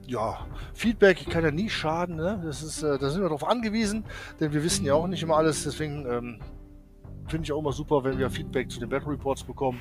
ja, 0.08 0.46
Feedback 0.72 1.28
kann 1.28 1.44
ja 1.44 1.50
nie 1.50 1.68
schaden. 1.68 2.16
Ne? 2.16 2.40
Das 2.42 2.62
ist, 2.62 2.82
äh, 2.82 2.98
da 2.98 3.10
sind 3.10 3.20
wir 3.20 3.28
darauf 3.28 3.46
angewiesen, 3.46 4.04
denn 4.40 4.52
wir 4.52 4.64
wissen 4.64 4.84
ja 4.86 4.94
auch 4.94 5.06
nicht 5.06 5.22
immer 5.22 5.36
alles. 5.36 5.64
Deswegen 5.64 6.06
ähm, 6.06 6.40
finde 7.28 7.44
ich 7.44 7.52
auch 7.52 7.60
immer 7.60 7.72
super, 7.72 8.02
wenn 8.04 8.18
wir 8.18 8.30
Feedback 8.30 8.70
zu 8.70 8.80
den 8.80 8.88
Battle 8.88 9.12
Reports 9.12 9.44
bekommen. 9.44 9.78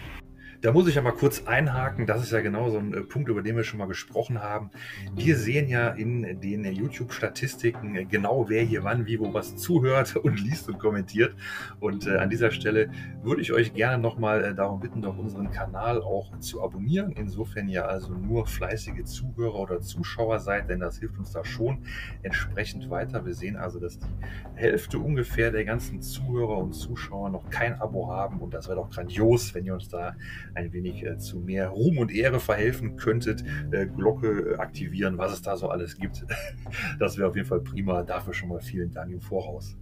Da 0.62 0.72
muss 0.72 0.88
ich 0.88 0.96
ja 0.96 1.04
mal 1.04 1.12
kurz 1.12 1.46
einhaken. 1.46 2.08
Das 2.08 2.24
ist 2.24 2.32
ja 2.32 2.42
genau 2.42 2.72
so 2.72 2.80
ein 2.80 2.92
äh, 2.92 3.02
Punkt, 3.02 3.30
über 3.30 3.44
den 3.44 3.56
wir 3.56 3.64
schon 3.64 3.78
mal 3.78 3.86
gesprochen 3.86 4.42
haben. 4.42 4.72
Wir 5.16 5.38
sehen 5.38 5.70
ja 5.70 5.90
in 5.90 6.42
den 6.42 6.66
YouTube-Statistiken 6.66 7.96
äh, 7.96 8.06
genau, 8.06 8.50
wer 8.50 8.64
hier 8.64 8.84
wann, 8.84 9.06
wie, 9.06 9.20
wo 9.20 9.32
was 9.36 9.56
zuhört 9.56 10.16
und 10.16 10.40
liest 10.40 10.68
und 10.68 10.80
kommentiert. 10.80 11.36
Und 11.80 12.08
äh, 12.08 12.18
an 12.18 12.32
dieser 12.32 12.50
Stelle 12.50 12.90
würde 13.22 13.42
ich 13.42 13.54
euch 13.54 13.76
gerne 13.76 14.02
nochmal 14.02 14.44
äh, 14.44 14.56
darum 14.56 14.80
bitten, 14.80 15.04
doch 15.04 15.16
unseren 15.16 15.52
Kanal 15.52 16.02
auch 16.02 16.36
zu 16.40 16.64
abonnieren. 16.64 17.12
Insofern 17.12 17.70
ihr 17.70 17.88
also 17.88 18.14
nur 18.14 18.48
fleißige 18.48 19.04
Zuhörer 19.04 19.60
oder 19.60 19.82
Zuschauer 19.82 20.40
seid, 20.40 20.70
denn 20.70 20.80
das 20.80 20.98
hilft 20.98 21.20
uns 21.20 21.34
da 21.34 21.46
schon 21.46 21.84
entsprechend 22.24 22.90
weiter. 22.90 23.24
Wir 23.28 23.36
sehen 23.36 23.58
also, 23.58 23.80
dass 23.80 24.00
die 24.00 24.08
Hälfte 24.56 24.98
ungefähr 24.98 25.52
der 25.52 25.66
ganzen 25.66 26.02
Zuhörer 26.02 26.58
und 26.58 26.74
Zuschauer 26.74 27.30
noch 27.30 27.48
kein 27.52 27.80
Abo 27.80 28.12
haben. 28.12 28.40
Und 28.40 28.56
das 28.56 28.68
wäre 28.68 28.78
doch 28.78 28.90
grandios, 28.90 29.54
wenn 29.54 29.64
ihr 29.64 29.76
uns 29.76 29.90
da 29.90 30.16
ein 30.56 30.74
wenig 30.74 31.06
äh, 31.06 31.18
zu 31.18 31.40
mehr 31.40 31.70
Ruhm 31.70 31.98
und 31.98 32.12
Ehre 32.12 32.40
verhelfen 32.40 32.98
könntet, 32.98 33.44
äh, 33.72 33.86
Glocke 33.86 34.54
äh, 34.54 34.58
aktivieren, 34.58 35.18
was 35.18 35.34
es 35.34 35.42
da 35.42 35.58
so 35.58 35.70
alles 35.70 35.98
gibt. 35.98 36.26
das 37.00 37.18
wäre 37.18 37.30
auf 37.30 37.36
jeden 37.36 37.48
Fall 37.48 37.62
prima. 37.62 38.04
Dafür 38.04 38.34
schon 38.34 38.50
mal 38.50 38.62
vielen 38.62 38.92
Dank 38.92 39.12
im 39.12 39.22
Voraus. 39.22 39.78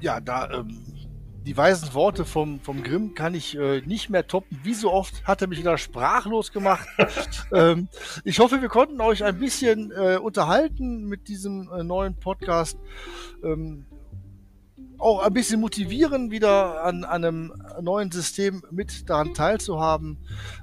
Ja, 0.00 0.20
da 0.20 0.50
ähm, 0.50 0.76
die 1.46 1.56
weisen 1.56 1.92
Worte 1.94 2.24
vom, 2.24 2.60
vom 2.60 2.82
Grimm 2.82 3.14
kann 3.14 3.34
ich 3.34 3.56
äh, 3.58 3.80
nicht 3.82 4.10
mehr 4.10 4.26
toppen. 4.26 4.60
Wie 4.62 4.74
so 4.74 4.92
oft 4.92 5.24
hat 5.26 5.42
er 5.42 5.48
mich 5.48 5.58
wieder 5.58 5.76
sprachlos 5.76 6.52
gemacht. 6.52 6.86
ähm, 7.52 7.88
ich 8.24 8.38
hoffe, 8.38 8.62
wir 8.62 8.68
konnten 8.68 9.00
euch 9.00 9.24
ein 9.24 9.38
bisschen 9.38 9.90
äh, 9.90 10.18
unterhalten 10.18 11.04
mit 11.04 11.28
diesem 11.28 11.68
äh, 11.72 11.82
neuen 11.82 12.14
Podcast. 12.14 12.78
Ähm, 13.42 13.86
auch 15.02 15.20
ein 15.22 15.32
bisschen 15.32 15.60
motivieren, 15.60 16.30
wieder 16.30 16.84
an, 16.84 17.04
einem 17.04 17.52
neuen 17.80 18.10
System 18.12 18.62
mit 18.70 19.10
daran 19.10 19.34
teilzuhaben. 19.34 20.18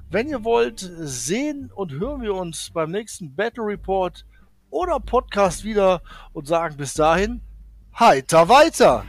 Wenn 0.08 0.28
ihr 0.28 0.44
wollt, 0.44 0.80
sehen 0.80 1.70
und 1.74 1.92
hören 1.92 2.22
wir 2.22 2.34
uns 2.34 2.70
beim 2.70 2.90
nächsten 2.90 3.34
Battle 3.34 3.64
Report 3.64 4.24
oder 4.70 4.98
Podcast 4.98 5.62
wieder 5.64 6.02
und 6.32 6.48
sagen 6.48 6.76
bis 6.76 6.94
dahin, 6.94 7.42
heiter 7.98 8.48
weiter! 8.48 9.04